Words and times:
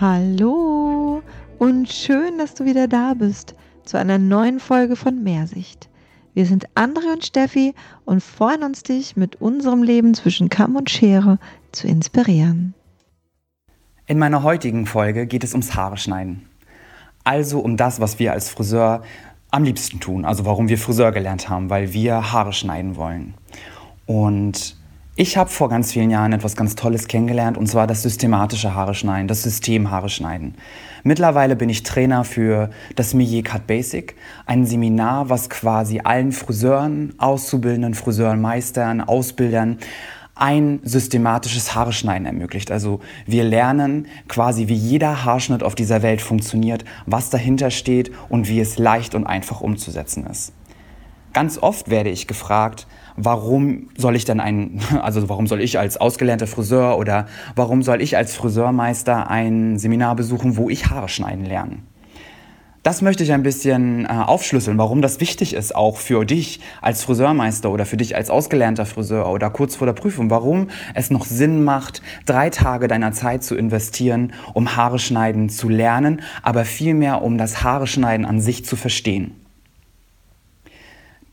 Hallo 0.00 1.22
und 1.58 1.88
schön, 1.88 2.38
dass 2.38 2.54
du 2.54 2.64
wieder 2.64 2.88
da 2.88 3.14
bist 3.14 3.54
zu 3.84 3.98
einer 3.98 4.18
neuen 4.18 4.58
Folge 4.58 4.96
von 4.96 5.22
Mehrsicht. 5.22 5.88
Wir 6.34 6.46
sind 6.46 6.66
Andre 6.74 7.12
und 7.12 7.24
Steffi 7.24 7.74
und 8.04 8.22
freuen 8.22 8.62
uns, 8.64 8.82
dich 8.82 9.16
mit 9.16 9.40
unserem 9.40 9.82
Leben 9.82 10.14
zwischen 10.14 10.48
Kamm 10.48 10.76
und 10.76 10.90
Schere 10.90 11.38
zu 11.70 11.86
inspirieren. 11.86 12.74
In 14.06 14.18
meiner 14.18 14.42
heutigen 14.42 14.86
Folge 14.86 15.26
geht 15.26 15.44
es 15.44 15.52
ums 15.52 15.74
Haare 15.76 15.98
schneiden. 15.98 16.48
Also 17.22 17.60
um 17.60 17.76
das, 17.76 18.00
was 18.00 18.18
wir 18.18 18.32
als 18.32 18.50
Friseur 18.50 19.02
am 19.52 19.62
liebsten 19.62 20.00
tun. 20.00 20.24
Also 20.24 20.44
warum 20.44 20.68
wir 20.68 20.78
Friseur 20.78 21.12
gelernt 21.12 21.48
haben, 21.48 21.70
weil 21.70 21.92
wir 21.92 22.32
Haare 22.32 22.52
schneiden 22.52 22.96
wollen. 22.96 23.34
Und 24.06 24.76
ich 25.14 25.36
habe 25.36 25.50
vor 25.50 25.68
ganz 25.68 25.92
vielen 25.92 26.10
Jahren 26.10 26.32
etwas 26.32 26.56
ganz 26.56 26.74
Tolles 26.74 27.06
kennengelernt 27.06 27.58
und 27.58 27.66
zwar 27.66 27.86
das 27.86 28.02
systematische 28.02 28.74
Haare 28.74 28.94
schneiden, 28.94 29.28
das 29.28 29.42
System 29.42 29.90
Haare 29.90 30.08
schneiden. 30.08 30.54
Mittlerweile 31.04 31.54
bin 31.54 31.68
ich 31.68 31.82
Trainer 31.82 32.24
für 32.24 32.70
das 32.96 33.12
Millet 33.12 33.44
Cut 33.44 33.66
Basic, 33.66 34.16
ein 34.46 34.64
Seminar, 34.64 35.28
was 35.28 35.50
quasi 35.50 36.00
allen 36.02 36.32
Friseuren, 36.32 37.12
Auszubildenden, 37.18 37.92
Friseuren, 37.92 38.40
Meistern, 38.40 39.02
Ausbildern 39.02 39.78
ein 40.42 40.80
systematisches 40.82 41.76
Haareschneiden 41.76 42.26
ermöglicht. 42.26 42.72
Also 42.72 42.98
wir 43.26 43.44
lernen 43.44 44.08
quasi, 44.26 44.66
wie 44.66 44.74
jeder 44.74 45.24
Haarschnitt 45.24 45.62
auf 45.62 45.76
dieser 45.76 46.02
Welt 46.02 46.20
funktioniert, 46.20 46.84
was 47.06 47.30
dahinter 47.30 47.70
steht 47.70 48.10
und 48.28 48.48
wie 48.48 48.58
es 48.58 48.76
leicht 48.76 49.14
und 49.14 49.24
einfach 49.24 49.60
umzusetzen 49.60 50.26
ist. 50.26 50.52
Ganz 51.32 51.58
oft 51.58 51.90
werde 51.90 52.10
ich 52.10 52.26
gefragt, 52.26 52.88
warum 53.14 53.88
soll 53.96 54.16
ich 54.16 54.24
denn 54.24 54.40
ein, 54.40 54.80
also 55.00 55.28
warum 55.28 55.46
soll 55.46 55.60
ich 55.60 55.78
als 55.78 55.96
ausgelernter 55.96 56.48
Friseur 56.48 56.98
oder 56.98 57.28
warum 57.54 57.84
soll 57.84 58.02
ich 58.02 58.16
als 58.16 58.34
Friseurmeister 58.34 59.30
ein 59.30 59.78
Seminar 59.78 60.16
besuchen, 60.16 60.56
wo 60.56 60.68
ich 60.68 60.90
Haare 60.90 61.08
schneiden 61.08 61.46
lerne? 61.46 61.78
Das 62.82 63.00
möchte 63.00 63.22
ich 63.22 63.32
ein 63.32 63.44
bisschen 63.44 64.06
äh, 64.06 64.08
aufschlüsseln, 64.08 64.76
warum 64.76 65.02
das 65.02 65.20
wichtig 65.20 65.54
ist, 65.54 65.72
auch 65.72 65.98
für 65.98 66.24
dich 66.24 66.58
als 66.80 67.04
Friseurmeister 67.04 67.70
oder 67.70 67.86
für 67.86 67.96
dich 67.96 68.16
als 68.16 68.28
ausgelernter 68.28 68.86
Friseur 68.86 69.30
oder 69.30 69.50
kurz 69.50 69.76
vor 69.76 69.86
der 69.86 69.94
Prüfung, 69.94 70.30
warum 70.30 70.68
es 70.94 71.08
noch 71.08 71.24
Sinn 71.24 71.62
macht, 71.62 72.02
drei 72.26 72.50
Tage 72.50 72.88
deiner 72.88 73.12
Zeit 73.12 73.44
zu 73.44 73.54
investieren, 73.54 74.32
um 74.52 74.74
Haare 74.74 74.98
schneiden 74.98 75.48
zu 75.48 75.68
lernen, 75.68 76.22
aber 76.42 76.64
vielmehr 76.64 77.22
um 77.22 77.38
das 77.38 77.62
Haare 77.62 77.86
schneiden 77.86 78.26
an 78.26 78.40
sich 78.40 78.64
zu 78.64 78.74
verstehen. 78.74 79.36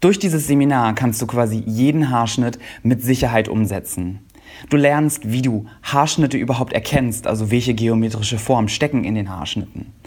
Durch 0.02 0.20
dieses 0.20 0.46
Seminar 0.46 0.94
kannst 0.94 1.20
du 1.20 1.26
quasi 1.26 1.64
jeden 1.66 2.12
Haarschnitt 2.12 2.60
mit 2.84 3.02
Sicherheit 3.02 3.50
umsetzen. 3.50 4.20
Du 4.70 4.78
lernst, 4.78 5.32
wie 5.32 5.42
du 5.42 5.66
Haarschnitte 5.82 6.38
überhaupt 6.38 6.74
erkennst, 6.74 7.26
also 7.26 7.50
welche 7.50 7.74
geometrische 7.74 8.38
Formen 8.38 8.70
stecken 8.70 9.04
in 9.04 9.16
den 9.16 9.30
Haarschnitten. 9.30 9.99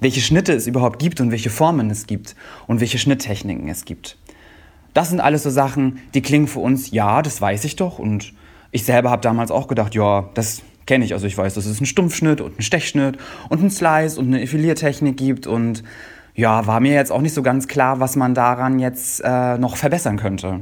Welche 0.00 0.20
Schnitte 0.20 0.52
es 0.52 0.66
überhaupt 0.66 0.98
gibt 0.98 1.20
und 1.20 1.30
welche 1.30 1.50
Formen 1.50 1.90
es 1.90 2.06
gibt 2.06 2.34
und 2.66 2.80
welche 2.80 2.98
Schnitttechniken 2.98 3.68
es 3.68 3.84
gibt. 3.84 4.16
Das 4.94 5.10
sind 5.10 5.20
alles 5.20 5.42
so 5.42 5.50
Sachen, 5.50 6.00
die 6.14 6.22
klingen 6.22 6.48
für 6.48 6.60
uns, 6.60 6.90
ja, 6.90 7.22
das 7.22 7.40
weiß 7.40 7.64
ich 7.64 7.76
doch. 7.76 7.98
Und 7.98 8.32
ich 8.72 8.84
selber 8.84 9.10
habe 9.10 9.22
damals 9.22 9.50
auch 9.50 9.68
gedacht, 9.68 9.94
ja, 9.94 10.28
das 10.34 10.62
kenne 10.86 11.04
ich. 11.04 11.12
Also 11.12 11.26
ich 11.26 11.36
weiß, 11.36 11.54
dass 11.54 11.66
es 11.66 11.78
einen 11.78 11.86
Stumpfschnitt 11.86 12.40
und 12.40 12.52
einen 12.52 12.62
Stechschnitt 12.62 13.18
und 13.48 13.60
einen 13.60 13.70
Slice 13.70 14.18
und 14.18 14.26
eine 14.28 14.42
Effiliertechnik 14.42 15.16
gibt 15.16 15.46
und 15.46 15.84
ja, 16.34 16.66
war 16.66 16.80
mir 16.80 16.94
jetzt 16.94 17.12
auch 17.12 17.20
nicht 17.20 17.34
so 17.34 17.42
ganz 17.42 17.68
klar, 17.68 18.00
was 18.00 18.16
man 18.16 18.34
daran 18.34 18.78
jetzt 18.78 19.20
äh, 19.24 19.58
noch 19.58 19.76
verbessern 19.76 20.16
könnte. 20.16 20.60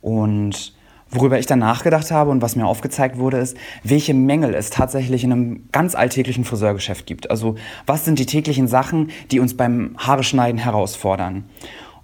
Und 0.00 0.74
worüber 1.14 1.38
ich 1.38 1.46
dann 1.46 1.60
nachgedacht 1.60 2.10
habe 2.10 2.30
und 2.30 2.42
was 2.42 2.56
mir 2.56 2.66
aufgezeigt 2.66 3.18
wurde, 3.18 3.38
ist, 3.38 3.56
welche 3.82 4.14
Mängel 4.14 4.54
es 4.54 4.70
tatsächlich 4.70 5.24
in 5.24 5.32
einem 5.32 5.68
ganz 5.72 5.94
alltäglichen 5.94 6.44
Friseurgeschäft 6.44 7.06
gibt. 7.06 7.30
Also 7.30 7.54
was 7.86 8.04
sind 8.04 8.18
die 8.18 8.26
täglichen 8.26 8.68
Sachen, 8.68 9.10
die 9.30 9.40
uns 9.40 9.56
beim 9.56 9.96
Haareschneiden 9.98 10.58
herausfordern. 10.58 11.44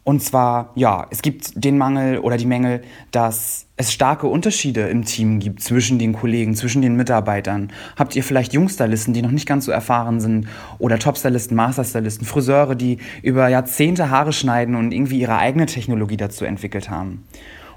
Und 0.02 0.22
zwar, 0.22 0.72
ja, 0.76 1.06
es 1.10 1.20
gibt 1.20 1.62
den 1.62 1.76
Mangel 1.76 2.18
oder 2.18 2.38
die 2.38 2.46
Mängel, 2.46 2.80
dass 3.10 3.66
es 3.76 3.92
starke 3.92 4.26
Unterschiede 4.26 4.88
im 4.88 5.04
Team 5.04 5.40
gibt 5.40 5.62
zwischen 5.62 5.98
den 5.98 6.14
Kollegen, 6.14 6.54
zwischen 6.54 6.80
den 6.80 6.96
Mitarbeitern. 6.96 7.70
Habt 7.96 8.16
ihr 8.16 8.24
vielleicht 8.24 8.54
Jungstylisten, 8.54 9.12
die 9.12 9.20
noch 9.20 9.30
nicht 9.30 9.46
ganz 9.46 9.66
so 9.66 9.72
erfahren 9.72 10.18
sind 10.18 10.48
oder 10.78 10.98
Topstylisten, 10.98 11.54
Masterstylisten, 11.54 12.26
Friseure, 12.26 12.74
die 12.74 12.98
über 13.22 13.48
Jahrzehnte 13.48 14.10
Haare 14.10 14.32
schneiden 14.32 14.74
und 14.74 14.92
irgendwie 14.92 15.20
ihre 15.20 15.36
eigene 15.36 15.66
Technologie 15.66 16.16
dazu 16.16 16.46
entwickelt 16.46 16.88
haben? 16.88 17.24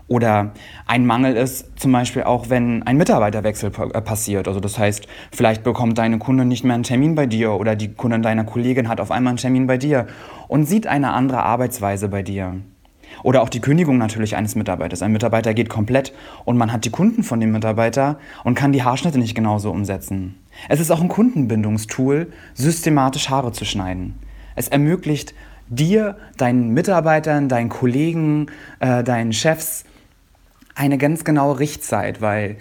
Oder 0.08 0.52
ein 0.86 1.06
Mangel 1.06 1.36
ist 1.36 1.80
zum 1.80 1.92
Beispiel 1.92 2.24
auch, 2.24 2.50
wenn 2.50 2.84
ein 2.84 2.98
Mitarbeiterwechsel 2.98 3.72
äh, 3.94 4.02
passiert. 4.02 4.48
Also 4.48 4.60
das 4.60 4.78
heißt, 4.78 5.08
vielleicht 5.32 5.64
bekommt 5.64 5.98
deine 5.98 6.20
Kunde 6.20 6.46
nicht 6.46 6.64
mehr 6.64 6.76
einen 6.76 6.84
Termin 6.84 7.16
bei 7.16 7.26
dir 7.26 7.54
oder 7.54 7.76
die 7.76 7.94
Kundin 7.94 8.22
deiner 8.22 8.44
Kollegin 8.44 8.90
hat 8.90 9.00
auf 9.00 9.12
einmal 9.12 9.32
einen 9.32 9.38
Termin 9.38 9.68
bei 9.68 9.78
dir 9.78 10.08
und 10.48 10.66
sieht 10.66 10.88
eine 10.88 11.12
andere 11.14 11.44
Arbeitsweise 11.44 12.10
bei 12.10 12.22
dir. 12.22 12.56
Oder 13.22 13.44
auch 13.44 13.50
die 13.50 13.60
Kündigung 13.62 13.98
natürlich 13.98 14.36
eines 14.36 14.56
Mitarbeiters. 14.56 15.04
Ein 15.04 15.12
Mitarbeiter 15.12 15.54
geht 15.54 15.70
komplett 15.70 16.14
und 16.46 16.58
man 16.58 16.72
hat 16.72 16.84
die 16.86 16.90
Kunden 16.90 17.24
von 17.24 17.40
dem 17.40 17.52
Mitarbeiter 17.52 18.18
und 18.44 18.56
kann 18.56 18.72
die 18.72 18.84
Haarschnitte 18.84 19.20
nicht 19.20 19.36
genauso 19.36 19.70
umsetzen. 19.72 20.36
Es 20.68 20.80
ist 20.80 20.92
auch 20.92 21.02
ein 21.02 21.10
Kundenbindungstool, 21.10 22.32
systematisch 22.54 23.30
Haare 23.30 23.52
zu 23.52 23.66
schneiden. 23.66 24.16
Es 24.56 24.68
ermöglicht 24.68 25.34
dir, 25.70 26.18
deinen 26.38 26.74
Mitarbeitern, 26.74 27.50
deinen 27.50 27.70
Kollegen, 27.70 28.48
äh, 28.80 29.04
deinen 29.04 29.34
Chefs 29.34 29.86
eine 30.76 30.98
ganz 30.98 31.24
genaue 31.24 31.60
Richtzeit, 31.60 32.22
weil 32.22 32.58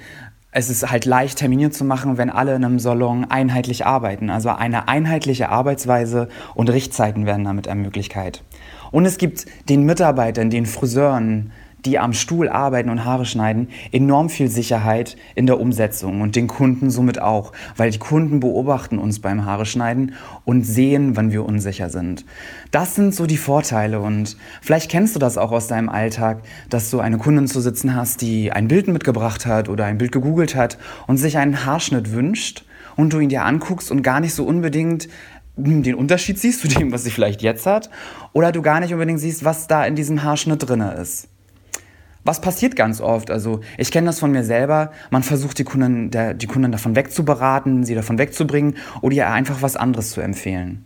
es 0.54 0.68
ist 0.68 0.90
halt 0.90 1.06
leicht, 1.06 1.38
Termine 1.38 1.70
zu 1.70 1.84
machen, 1.84 2.18
wenn 2.18 2.28
alle 2.28 2.54
in 2.54 2.64
einem 2.64 2.78
Salon 2.78 3.24
einheitlich 3.24 3.86
arbeiten. 3.86 4.28
Also 4.28 4.50
eine 4.50 4.86
einheitliche 4.86 5.48
Arbeitsweise 5.48 6.28
und 6.54 6.68
Richtzeiten 6.68 7.24
werden 7.24 7.44
damit 7.44 7.66
ermöglicht. 7.66 8.14
Und 8.90 9.06
es 9.06 9.16
gibt 9.16 9.46
den 9.70 9.84
Mitarbeitern, 9.84 10.50
den 10.50 10.66
Friseuren, 10.66 11.52
die 11.84 11.98
am 11.98 12.12
Stuhl 12.12 12.48
arbeiten 12.48 12.91
und 12.91 13.04
Haare 13.04 13.25
schneiden, 13.25 13.69
enorm 13.91 14.28
viel 14.28 14.48
Sicherheit 14.48 15.16
in 15.34 15.47
der 15.47 15.60
Umsetzung 15.60 16.20
und 16.20 16.37
den 16.37 16.47
Kunden 16.47 16.91
somit 16.91 17.20
auch, 17.20 17.53
weil 17.76 17.91
die 17.91 17.98
Kunden 17.98 18.41
beobachten 18.41 18.98
uns 18.98 19.20
beim 19.20 19.44
Haare 19.44 19.66
schneiden 19.66 20.15
und 20.44 20.65
sehen, 20.65 21.16
wann 21.16 21.32
wir 21.32 21.44
unsicher 21.44 21.91
sind. 21.91 22.25
Das 22.70 22.94
sind 22.94 23.15
so 23.15 23.26
die 23.26 23.37
Vorteile 23.37 24.00
und 24.00 24.37
vielleicht 24.60 24.91
kennst 24.91 25.15
du 25.15 25.19
das 25.19 25.38
auch 25.38 25.53
aus 25.53 25.66
deinem 25.66 25.88
Alltag, 25.88 26.43
dass 26.70 26.91
du 26.91 27.00
eine 27.00 27.19
Kundin 27.19 27.47
zu 27.47 27.60
sitzen 27.60 27.94
hast, 27.94 28.22
die 28.22 28.53
ein 28.53 28.69
Bild 28.69 28.88
mitgebracht 28.88 29.47
hat 29.47 29.69
oder 29.69 29.84
ein 29.84 29.99
Bild 29.99 30.12
gegoogelt 30.12 30.54
hat 30.54 30.78
und 31.06 31.16
sich 31.16 31.38
einen 31.38 31.64
Haarschnitt 31.64 32.12
wünscht 32.12 32.64
und 32.97 33.12
du 33.12 33.20
ihn 33.20 33.28
dir 33.28 33.44
anguckst 33.44 33.91
und 33.91 34.03
gar 34.03 34.20
nicht 34.20 34.34
so 34.34 34.44
unbedingt 34.44 35.09
den 35.56 35.94
Unterschied 35.94 36.38
siehst 36.38 36.60
zu 36.60 36.69
dem, 36.69 36.93
was 36.93 37.04
sie 37.04 37.10
vielleicht 37.10 37.43
jetzt 37.43 37.66
hat, 37.66 37.91
oder 38.32 38.53
du 38.53 38.62
gar 38.62 38.81
nicht 38.81 38.93
unbedingt 38.93 39.20
siehst, 39.20 39.44
was 39.44 39.66
da 39.66 39.84
in 39.84 39.94
diesem 39.94 40.22
Haarschnitt 40.22 40.66
drin 40.66 40.81
ist. 40.81 41.28
Was 42.24 42.40
passiert 42.40 42.76
ganz 42.76 43.00
oft? 43.00 43.30
Also 43.30 43.60
ich 43.76 43.90
kenne 43.90 44.06
das 44.06 44.20
von 44.20 44.30
mir 44.30 44.44
selber. 44.44 44.92
Man 45.10 45.22
versucht 45.24 45.58
die 45.58 45.64
Kunden, 45.64 46.10
der, 46.10 46.34
die 46.34 46.46
Kunden 46.46 46.70
davon 46.70 46.94
wegzuberaten, 46.94 47.84
sie 47.84 47.94
davon 47.94 48.18
wegzubringen 48.18 48.76
oder 49.00 49.14
ihr 49.14 49.30
einfach 49.30 49.60
was 49.60 49.76
anderes 49.76 50.10
zu 50.10 50.20
empfehlen. 50.20 50.84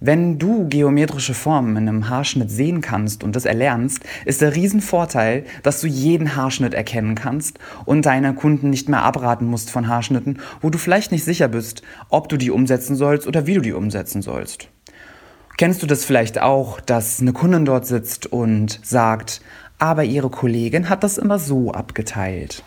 Wenn 0.00 0.38
du 0.38 0.68
geometrische 0.68 1.32
Formen 1.32 1.76
in 1.76 1.88
einem 1.88 2.08
Haarschnitt 2.08 2.50
sehen 2.50 2.80
kannst 2.80 3.22
und 3.22 3.36
das 3.36 3.44
erlernst, 3.44 4.00
ist 4.24 4.42
der 4.42 4.54
Riesenvorteil, 4.54 5.44
dass 5.62 5.80
du 5.80 5.86
jeden 5.86 6.34
Haarschnitt 6.34 6.74
erkennen 6.74 7.14
kannst 7.14 7.58
und 7.84 8.04
deine 8.04 8.34
Kunden 8.34 8.70
nicht 8.70 8.88
mehr 8.88 9.02
abraten 9.02 9.46
musst 9.46 9.70
von 9.70 9.88
Haarschnitten, 9.88 10.40
wo 10.60 10.70
du 10.70 10.78
vielleicht 10.78 11.12
nicht 11.12 11.24
sicher 11.24 11.48
bist, 11.48 11.82
ob 12.10 12.28
du 12.28 12.36
die 12.36 12.50
umsetzen 12.50 12.96
sollst 12.96 13.26
oder 13.28 13.46
wie 13.46 13.54
du 13.54 13.60
die 13.60 13.72
umsetzen 13.72 14.20
sollst. 14.20 14.68
Kennst 15.56 15.84
du 15.84 15.86
das 15.86 16.04
vielleicht 16.04 16.40
auch, 16.40 16.80
dass 16.80 17.20
eine 17.20 17.32
Kundin 17.32 17.64
dort 17.64 17.86
sitzt 17.86 18.26
und 18.26 18.80
sagt, 18.82 19.40
aber 19.84 20.04
ihre 20.04 20.30
Kollegin 20.30 20.88
hat 20.88 21.04
das 21.04 21.18
immer 21.18 21.38
so 21.38 21.70
abgeteilt. 21.70 22.64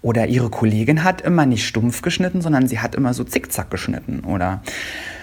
Oder 0.00 0.28
ihre 0.28 0.48
Kollegin 0.48 1.02
hat 1.02 1.20
immer 1.20 1.44
nicht 1.44 1.66
stumpf 1.66 2.02
geschnitten, 2.02 2.40
sondern 2.40 2.68
sie 2.68 2.78
hat 2.78 2.94
immer 2.94 3.14
so 3.14 3.24
zickzack 3.24 3.68
geschnitten. 3.68 4.20
Oder 4.20 4.62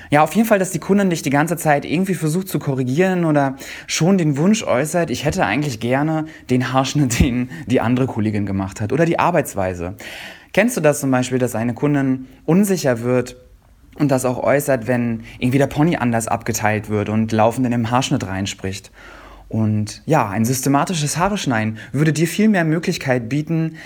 ja, 0.09 0.21
auf 0.21 0.35
jeden 0.35 0.45
Fall, 0.45 0.59
dass 0.59 0.71
die 0.71 0.79
Kundin 0.79 1.07
nicht 1.07 1.25
die 1.25 1.29
ganze 1.29 1.55
Zeit 1.55 1.85
irgendwie 1.85 2.15
versucht 2.15 2.49
zu 2.49 2.59
korrigieren 2.59 3.23
oder 3.23 3.55
schon 3.87 4.17
den 4.17 4.35
Wunsch 4.35 4.63
äußert, 4.63 5.11
ich 5.11 5.23
hätte 5.23 5.45
eigentlich 5.45 5.79
gerne 5.79 6.25
den 6.49 6.73
Haarschnitt, 6.73 7.19
den 7.21 7.49
die 7.67 7.79
andere 7.79 8.07
Kollegin 8.07 8.45
gemacht 8.45 8.81
hat. 8.81 8.91
Oder 8.91 9.05
die 9.05 9.17
Arbeitsweise. 9.19 9.95
Kennst 10.51 10.75
du 10.75 10.81
das 10.81 10.99
zum 10.99 11.09
Beispiel, 11.09 11.39
dass 11.39 11.55
eine 11.55 11.73
Kundin 11.73 12.27
unsicher 12.45 12.99
wird, 12.99 13.37
und 13.97 14.11
das 14.11 14.23
auch 14.23 14.41
äußert, 14.41 14.87
wenn 14.87 15.23
irgendwie 15.39 15.57
der 15.57 15.67
Pony 15.67 15.97
anders 15.97 16.29
abgeteilt 16.29 16.87
wird 16.89 17.09
und 17.09 17.33
laufend 17.33 17.65
in 17.65 17.71
den 17.71 17.91
Haarschnitt 17.91 18.25
reinspricht. 18.25 18.91
Und 19.49 20.03
ja, 20.05 20.29
ein 20.29 20.45
systematisches 20.45 21.17
Haare 21.17 21.37
schneiden 21.37 21.79
würde 21.91 22.13
dir 22.13 22.27
viel 22.27 22.47
mehr 22.47 22.63
Möglichkeit 22.63 23.27
bieten, 23.29 23.77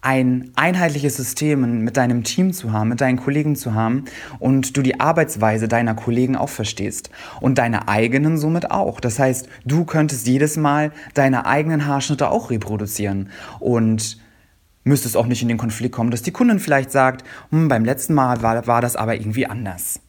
ein 0.00 0.52
einheitliches 0.54 1.16
System 1.16 1.82
mit 1.82 1.96
deinem 1.96 2.22
Team 2.22 2.52
zu 2.52 2.72
haben, 2.72 2.90
mit 2.90 3.00
deinen 3.00 3.18
Kollegen 3.18 3.56
zu 3.56 3.74
haben 3.74 4.04
und 4.38 4.76
du 4.76 4.82
die 4.82 5.00
Arbeitsweise 5.00 5.66
deiner 5.66 5.94
Kollegen 5.94 6.36
auch 6.36 6.50
verstehst 6.50 7.10
und 7.40 7.58
deine 7.58 7.88
eigenen 7.88 8.38
somit 8.38 8.70
auch. 8.70 9.00
Das 9.00 9.18
heißt, 9.18 9.48
du 9.64 9.84
könntest 9.84 10.26
jedes 10.28 10.56
Mal 10.56 10.92
deine 11.14 11.46
eigenen 11.46 11.86
Haarschnitte 11.86 12.30
auch 12.30 12.50
reproduzieren 12.50 13.30
und 13.58 14.18
müsstest 14.84 15.16
auch 15.16 15.26
nicht 15.26 15.42
in 15.42 15.48
den 15.48 15.58
Konflikt 15.58 15.94
kommen, 15.94 16.12
dass 16.12 16.22
die 16.22 16.30
Kundin 16.30 16.60
vielleicht 16.60 16.92
sagt, 16.92 17.24
hm, 17.50 17.68
beim 17.68 17.84
letzten 17.84 18.14
Mal 18.14 18.40
war, 18.40 18.66
war 18.68 18.80
das 18.80 18.94
aber 18.94 19.16
irgendwie 19.16 19.46
anders. 19.46 20.00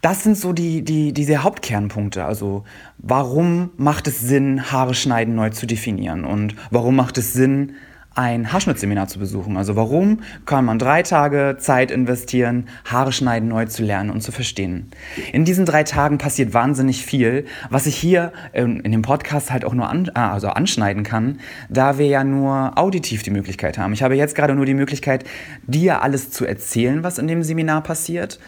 Das 0.00 0.22
sind 0.22 0.36
so 0.36 0.52
die, 0.52 0.82
die, 0.82 1.12
diese 1.12 1.42
Hauptkernpunkte. 1.42 2.24
Also 2.24 2.64
warum 2.98 3.70
macht 3.76 4.06
es 4.08 4.20
Sinn, 4.20 4.72
Haare 4.72 4.94
schneiden 4.94 5.34
neu 5.34 5.50
zu 5.50 5.66
definieren? 5.66 6.24
Und 6.24 6.56
warum 6.70 6.96
macht 6.96 7.18
es 7.18 7.32
Sinn, 7.32 7.74
ein 8.14 8.52
Haarschnittseminar 8.52 9.06
zu 9.06 9.18
besuchen. 9.18 9.56
Also 9.56 9.76
warum 9.76 10.20
kann 10.44 10.64
man 10.64 10.78
drei 10.78 11.02
Tage 11.02 11.56
Zeit 11.58 11.90
investieren, 11.90 12.66
Haare 12.84 13.12
schneiden 13.12 13.48
neu 13.48 13.66
zu 13.66 13.82
lernen 13.82 14.10
und 14.10 14.20
zu 14.20 14.32
verstehen. 14.32 14.90
In 15.32 15.44
diesen 15.44 15.64
drei 15.64 15.84
Tagen 15.84 16.18
passiert 16.18 16.52
wahnsinnig 16.52 17.04
viel, 17.04 17.46
was 17.70 17.86
ich 17.86 17.96
hier 17.96 18.32
in, 18.52 18.80
in 18.80 18.92
dem 18.92 19.02
Podcast 19.02 19.52
halt 19.52 19.64
auch 19.64 19.74
nur 19.74 19.88
an, 19.88 20.10
ah, 20.14 20.32
also 20.32 20.48
anschneiden 20.48 21.04
kann, 21.04 21.38
da 21.68 21.98
wir 21.98 22.06
ja 22.06 22.24
nur 22.24 22.76
auditiv 22.76 23.22
die 23.22 23.30
Möglichkeit 23.30 23.78
haben. 23.78 23.92
Ich 23.92 24.02
habe 24.02 24.16
jetzt 24.16 24.34
gerade 24.34 24.54
nur 24.54 24.66
die 24.66 24.74
Möglichkeit, 24.74 25.24
dir 25.66 26.02
alles 26.02 26.30
zu 26.30 26.44
erzählen, 26.44 27.04
was 27.04 27.18
in 27.18 27.28
dem 27.28 27.44
Seminar 27.44 27.82
passiert 27.82 28.40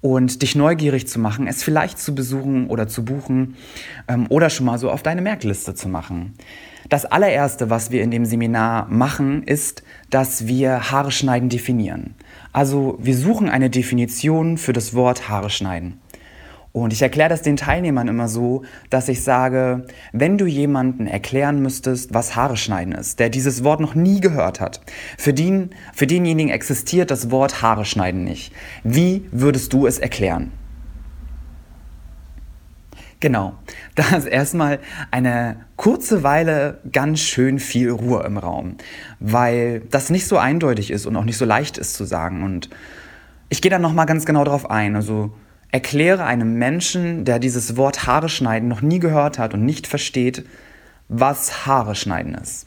und 0.00 0.42
dich 0.42 0.54
neugierig 0.54 1.08
zu 1.08 1.18
machen, 1.18 1.46
es 1.46 1.62
vielleicht 1.62 1.98
zu 1.98 2.14
besuchen 2.14 2.68
oder 2.68 2.88
zu 2.88 3.04
buchen 3.04 3.56
ähm, 4.06 4.26
oder 4.28 4.50
schon 4.50 4.66
mal 4.66 4.78
so 4.78 4.90
auf 4.90 5.02
deine 5.02 5.22
Merkliste 5.22 5.74
zu 5.74 5.88
machen. 5.88 6.34
Das 6.88 7.04
allererste, 7.04 7.68
was 7.68 7.90
wir 7.90 8.02
in 8.02 8.10
dem 8.10 8.24
Seminar 8.24 8.86
machen, 8.88 9.42
ist, 9.42 9.82
dass 10.10 10.46
wir 10.46 10.90
Haare 10.90 11.10
schneiden 11.10 11.48
definieren. 11.48 12.14
Also 12.52 12.98
wir 13.00 13.16
suchen 13.16 13.50
eine 13.50 13.68
Definition 13.68 14.56
für 14.56 14.72
das 14.72 14.94
Wort 14.94 15.28
Haare 15.28 15.50
schneiden. 15.50 16.00
Und 16.80 16.92
ich 16.92 17.02
erkläre 17.02 17.28
das 17.28 17.42
den 17.42 17.56
Teilnehmern 17.56 18.08
immer 18.08 18.28
so, 18.28 18.62
dass 18.90 19.08
ich 19.08 19.22
sage, 19.22 19.86
wenn 20.12 20.38
du 20.38 20.46
jemanden 20.46 21.06
erklären 21.06 21.60
müsstest, 21.60 22.14
was 22.14 22.36
Haare 22.36 22.56
schneiden 22.56 22.92
ist, 22.92 23.18
der 23.18 23.30
dieses 23.30 23.64
Wort 23.64 23.80
noch 23.80 23.94
nie 23.94 24.20
gehört 24.20 24.60
hat, 24.60 24.80
für, 25.16 25.32
den, 25.32 25.70
für 25.92 26.06
denjenigen 26.06 26.50
existiert 26.50 27.10
das 27.10 27.30
Wort 27.30 27.62
Haare 27.62 27.84
schneiden 27.84 28.24
nicht. 28.24 28.52
Wie 28.84 29.28
würdest 29.30 29.72
du 29.72 29.86
es 29.86 29.98
erklären? 29.98 30.52
Genau, 33.20 33.54
da 33.96 34.16
ist 34.16 34.26
erstmal 34.26 34.78
eine 35.10 35.56
kurze 35.76 36.22
Weile 36.22 36.78
ganz 36.92 37.18
schön 37.18 37.58
viel 37.58 37.90
Ruhe 37.90 38.22
im 38.24 38.38
Raum, 38.38 38.76
weil 39.18 39.80
das 39.90 40.10
nicht 40.10 40.28
so 40.28 40.38
eindeutig 40.38 40.92
ist 40.92 41.04
und 41.04 41.16
auch 41.16 41.24
nicht 41.24 41.36
so 41.36 41.44
leicht 41.44 41.78
ist 41.78 41.94
zu 41.94 42.04
sagen. 42.04 42.44
Und 42.44 42.70
ich 43.48 43.60
gehe 43.60 43.70
dann 43.70 43.82
nochmal 43.82 44.06
ganz 44.06 44.24
genau 44.24 44.44
darauf 44.44 44.70
ein. 44.70 44.94
Also 44.94 45.32
erkläre 45.70 46.24
einem 46.24 46.54
Menschen, 46.54 47.24
der 47.24 47.38
dieses 47.38 47.76
Wort 47.76 48.06
Haare 48.06 48.28
schneiden 48.28 48.68
noch 48.68 48.80
nie 48.80 48.98
gehört 48.98 49.38
hat 49.38 49.54
und 49.54 49.64
nicht 49.64 49.86
versteht, 49.86 50.44
was 51.08 51.66
Haare 51.66 51.94
schneiden 51.94 52.34
ist. 52.34 52.66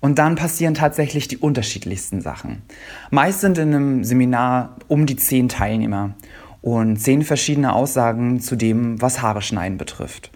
Und 0.00 0.18
dann 0.18 0.34
passieren 0.34 0.74
tatsächlich 0.74 1.28
die 1.28 1.38
unterschiedlichsten 1.38 2.20
Sachen. 2.20 2.62
Meist 3.10 3.40
sind 3.40 3.56
in 3.56 3.74
einem 3.74 4.04
Seminar 4.04 4.76
um 4.86 5.06
die 5.06 5.16
zehn 5.16 5.48
Teilnehmer 5.48 6.14
und 6.60 6.98
zehn 6.98 7.22
verschiedene 7.22 7.72
Aussagen 7.72 8.40
zu 8.40 8.56
dem, 8.56 9.00
was 9.00 9.22
Haare 9.22 9.40
schneiden 9.40 9.78
betrifft. 9.78 10.30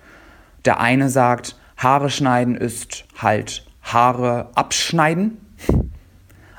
Der 0.64 0.80
eine 0.80 1.10
sagt, 1.10 1.56
Haare 1.76 2.10
schneiden 2.10 2.54
ist 2.54 3.04
halt 3.16 3.66
Haare 3.82 4.48
abschneiden, 4.54 5.38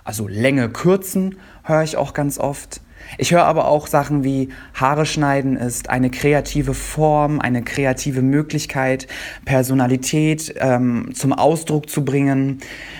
also 0.04 0.28
Länge 0.28 0.70
kürzen, 0.70 1.38
höre 1.64 1.84
ich 1.84 1.98
auch 1.98 2.14
ganz 2.14 2.40
oft. 2.40 2.82
Ich 3.18 3.32
höre 3.32 3.46
aber 3.46 3.68
auch 3.68 3.88
Sachen 3.88 4.24
wie 4.24 4.50
Haare 4.74 5.06
schneiden 5.06 5.58
ist 5.58 5.90
eine 5.90 6.10
kreative 6.10 6.74
Form, 6.74 7.40
eine 7.40 7.64
kreative 7.64 8.22
Möglichkeit, 8.22 9.08
Personalität 9.46 10.56
ähm, 10.60 11.10
zum 11.14 11.34
Ausdruck 11.34 11.90
zu 11.90 12.06
bringen. 12.06 12.60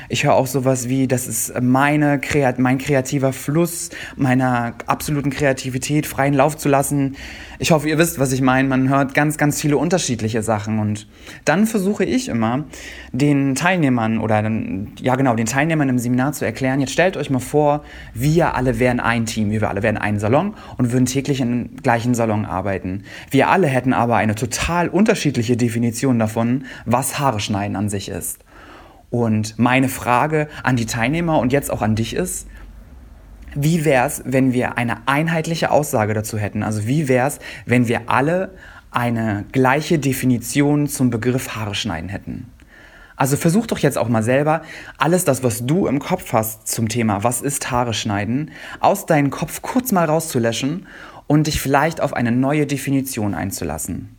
Ich 0.10 0.24
höre 0.24 0.34
auch 0.34 0.48
sowas 0.48 0.90
wie, 0.90 1.08
das 1.08 1.28
ist 1.28 1.62
meine, 1.62 2.20
mein 2.58 2.78
kreativer 2.80 3.32
Fluss, 3.32 3.92
meiner 4.16 4.74
absoluten 4.88 5.30
Kreativität 5.30 6.08
freien 6.08 6.34
Lauf 6.34 6.58
zu 6.58 6.68
lassen. 6.68 7.16
Ich 7.60 7.72
hoffe, 7.72 7.90
ihr 7.90 7.98
wisst, 7.98 8.20
was 8.20 8.32
ich 8.32 8.42
meine. 8.42 8.68
Man 8.68 8.90
hört 8.90 9.14
ganz, 9.14 9.38
ganz 9.38 9.62
viele 9.62 9.78
unterschiedliche 9.78 10.42
Sachen. 10.42 10.80
Und 10.80 11.08
dann 11.46 11.68
versuche 11.68 12.06
ich 12.06 12.30
immer, 12.30 12.64
den 13.12 13.54
Teilnehmern 13.56 14.20
oder 14.20 14.50
ja 15.02 15.16
genau, 15.16 15.36
den 15.36 15.46
Teilnehmern 15.46 15.90
im 15.90 16.00
Seminar 16.00 16.34
zu 16.34 16.46
erklären, 16.46 16.80
jetzt 16.80 16.94
stellt 16.94 17.18
euch 17.18 17.30
mal 17.30 17.40
vor, 17.40 17.84
wir 18.14 18.56
alle 18.56 18.80
wären 18.80 19.00
ein 19.00 19.26
Team, 19.26 19.52
wir 19.52 19.70
alle 19.70 19.84
wären 19.84 19.89
einen 19.98 20.20
Salon 20.20 20.56
und 20.78 20.92
würden 20.92 21.06
täglich 21.06 21.42
im 21.42 21.78
gleichen 21.78 22.16
Salon 22.16 22.46
arbeiten. 22.46 23.04
Wir 23.32 23.50
alle 23.50 23.68
hätten 23.68 23.94
aber 23.94 24.16
eine 24.18 24.36
total 24.36 24.90
unterschiedliche 24.90 25.58
Definition 25.58 26.20
davon, 26.20 26.66
was 26.86 27.20
Haare 27.20 27.40
schneiden 27.40 27.76
an 27.76 27.90
sich 27.90 28.10
ist. 28.10 28.40
Und 29.10 29.58
meine 29.58 29.90
Frage 29.90 30.48
an 30.64 30.76
die 30.76 30.86
Teilnehmer 30.86 31.40
und 31.40 31.52
jetzt 31.52 31.72
auch 31.72 31.82
an 31.82 31.96
dich 31.96 32.16
ist, 32.16 32.48
wie 33.56 33.84
wäre 33.84 34.06
es, 34.06 34.22
wenn 34.26 34.54
wir 34.54 34.78
eine 34.78 35.08
einheitliche 35.08 35.72
Aussage 35.72 36.14
dazu 36.14 36.38
hätten? 36.38 36.62
Also 36.62 36.86
wie 36.86 37.08
wäre 37.08 37.28
es, 37.28 37.40
wenn 37.66 37.88
wir 37.88 38.02
alle 38.08 38.52
eine 38.92 39.46
gleiche 39.52 39.98
Definition 39.98 40.88
zum 40.88 41.10
Begriff 41.10 41.56
Haare 41.56 41.74
schneiden 41.74 42.10
hätten? 42.10 42.48
Also 43.20 43.36
versuch 43.36 43.68
doch 43.68 43.80
jetzt 43.80 43.98
auch 43.98 44.08
mal 44.08 44.24
selber, 44.24 44.62
alles 44.98 45.26
das, 45.26 45.44
was 45.44 45.66
du 45.66 45.88
im 45.88 46.00
Kopf 46.00 46.32
hast 46.32 46.70
zum 46.70 46.88
Thema, 46.88 47.22
was 47.22 47.42
ist 47.42 47.70
Haare 47.70 47.94
schneiden, 47.94 48.52
aus 48.80 49.08
deinem 49.08 49.30
Kopf 49.30 49.62
kurz 49.62 49.92
mal 49.92 50.06
rauszulöschen 50.06 50.88
und 51.28 51.48
dich 51.48 51.60
vielleicht 51.60 52.00
auf 52.00 52.14
eine 52.14 52.32
neue 52.32 52.66
Definition 52.66 53.34
einzulassen. 53.34 54.16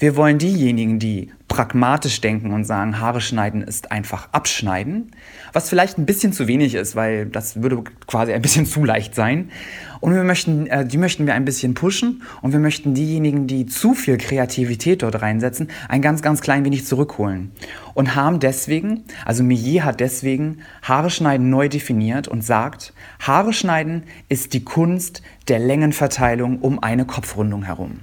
Wir 0.00 0.14
wollen 0.14 0.38
diejenigen, 0.38 1.00
die 1.00 1.32
pragmatisch 1.48 2.20
denken 2.20 2.52
und 2.52 2.62
sagen, 2.62 3.00
Haare 3.00 3.20
schneiden 3.20 3.62
ist 3.62 3.90
einfach 3.90 4.28
abschneiden, 4.30 5.10
was 5.52 5.68
vielleicht 5.68 5.98
ein 5.98 6.06
bisschen 6.06 6.32
zu 6.32 6.46
wenig 6.46 6.76
ist, 6.76 6.94
weil 6.94 7.26
das 7.26 7.62
würde 7.62 7.82
quasi 8.06 8.32
ein 8.32 8.40
bisschen 8.40 8.64
zu 8.66 8.84
leicht 8.84 9.16
sein. 9.16 9.50
Und 9.98 10.14
wir 10.14 10.22
möchten, 10.22 10.68
äh, 10.68 10.86
die 10.86 10.98
möchten 10.98 11.26
wir 11.26 11.34
ein 11.34 11.44
bisschen 11.44 11.74
pushen 11.74 12.22
und 12.42 12.52
wir 12.52 12.60
möchten 12.60 12.94
diejenigen, 12.94 13.48
die 13.48 13.66
zu 13.66 13.92
viel 13.92 14.18
Kreativität 14.18 15.02
dort 15.02 15.20
reinsetzen, 15.20 15.68
ein 15.88 16.00
ganz, 16.00 16.22
ganz 16.22 16.42
klein 16.42 16.64
wenig 16.64 16.86
zurückholen. 16.86 17.50
Und 17.94 18.14
haben 18.14 18.38
deswegen, 18.38 19.02
also 19.24 19.42
Millet 19.42 19.82
hat 19.82 19.98
deswegen 19.98 20.58
Haare 20.82 21.10
schneiden 21.10 21.50
neu 21.50 21.68
definiert 21.68 22.28
und 22.28 22.44
sagt, 22.44 22.92
Haare 23.18 23.52
schneiden 23.52 24.04
ist 24.28 24.52
die 24.52 24.62
Kunst 24.62 25.22
der 25.48 25.58
Längenverteilung 25.58 26.60
um 26.60 26.80
eine 26.80 27.04
Kopfrundung 27.04 27.64
herum. 27.64 27.98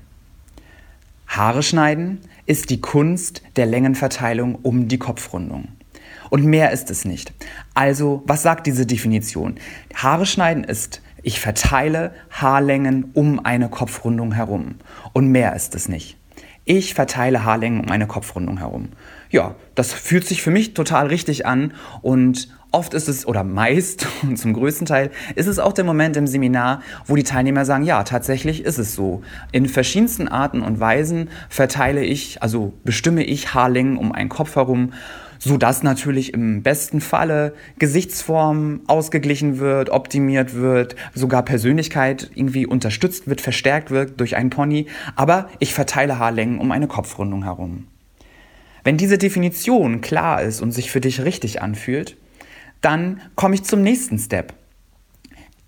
Haare 1.35 1.63
schneiden 1.63 2.21
ist 2.45 2.69
die 2.69 2.79
Kunst 2.79 3.41
der 3.57 3.65
Längenverteilung 3.65 4.55
um 4.55 4.87
die 4.87 4.97
Kopfrundung. 4.97 5.67
Und 6.29 6.45
mehr 6.45 6.71
ist 6.71 6.89
es 6.89 7.03
nicht. 7.03 7.33
Also, 7.73 8.23
was 8.25 8.41
sagt 8.41 8.67
diese 8.67 8.85
Definition? 8.85 9.55
Haare 9.93 10.25
schneiden 10.25 10.63
ist, 10.63 11.01
ich 11.23 11.41
verteile 11.41 12.13
Haarlängen 12.29 13.11
um 13.13 13.43
eine 13.43 13.67
Kopfrundung 13.67 14.31
herum. 14.31 14.75
Und 15.11 15.27
mehr 15.27 15.53
ist 15.55 15.75
es 15.75 15.89
nicht. 15.89 16.17
Ich 16.63 16.93
verteile 16.93 17.43
Haarlängen 17.43 17.81
um 17.81 17.91
eine 17.91 18.07
Kopfrundung 18.07 18.57
herum. 18.59 18.89
Ja, 19.29 19.55
das 19.75 19.91
fühlt 19.91 20.25
sich 20.25 20.41
für 20.41 20.51
mich 20.51 20.73
total 20.73 21.07
richtig 21.07 21.45
an 21.45 21.73
und 22.01 22.47
Oft 22.75 22.93
ist 22.93 23.07
es, 23.07 23.25
oder 23.25 23.45
meist 23.45 24.05
und 24.23 24.35
zum 24.35 24.51
größten 24.51 24.85
Teil, 24.85 25.09
ist 25.35 25.47
es 25.47 25.59
auch 25.59 25.71
der 25.71 25.85
Moment 25.85 26.17
im 26.17 26.27
Seminar, 26.27 26.81
wo 27.05 27.15
die 27.15 27.23
Teilnehmer 27.23 27.63
sagen, 27.63 27.85
ja, 27.85 28.03
tatsächlich 28.03 28.65
ist 28.65 28.79
es 28.79 28.93
so. 28.93 29.21
In 29.53 29.69
verschiedensten 29.69 30.27
Arten 30.27 30.61
und 30.61 30.77
Weisen 30.81 31.29
verteile 31.47 32.03
ich, 32.03 32.43
also 32.43 32.73
bestimme 32.83 33.23
ich 33.23 33.53
Haarlängen 33.53 33.95
um 33.95 34.11
einen 34.11 34.27
Kopf 34.27 34.57
herum, 34.57 34.91
sodass 35.39 35.83
natürlich 35.83 36.33
im 36.33 36.63
besten 36.63 36.99
Falle 36.99 37.53
Gesichtsform 37.79 38.81
ausgeglichen 38.87 39.59
wird, 39.59 39.89
optimiert 39.89 40.53
wird, 40.53 40.97
sogar 41.13 41.45
Persönlichkeit 41.45 42.29
irgendwie 42.35 42.65
unterstützt 42.65 43.29
wird, 43.29 43.39
verstärkt 43.39 43.89
wird 43.89 44.19
durch 44.19 44.35
einen 44.35 44.49
Pony. 44.49 44.87
Aber 45.15 45.47
ich 45.59 45.73
verteile 45.73 46.19
Haarlängen 46.19 46.59
um 46.59 46.73
eine 46.73 46.87
Kopfrundung 46.87 47.43
herum. 47.43 47.87
Wenn 48.83 48.97
diese 48.97 49.17
Definition 49.17 50.01
klar 50.01 50.41
ist 50.41 50.61
und 50.61 50.73
sich 50.73 50.91
für 50.91 50.99
dich 50.99 51.23
richtig 51.23 51.61
anfühlt, 51.61 52.17
dann 52.85 53.19
komme 53.35 53.55
ich 53.55 53.63
zum 53.63 53.81
nächsten 53.81 54.19
Step. 54.19 54.53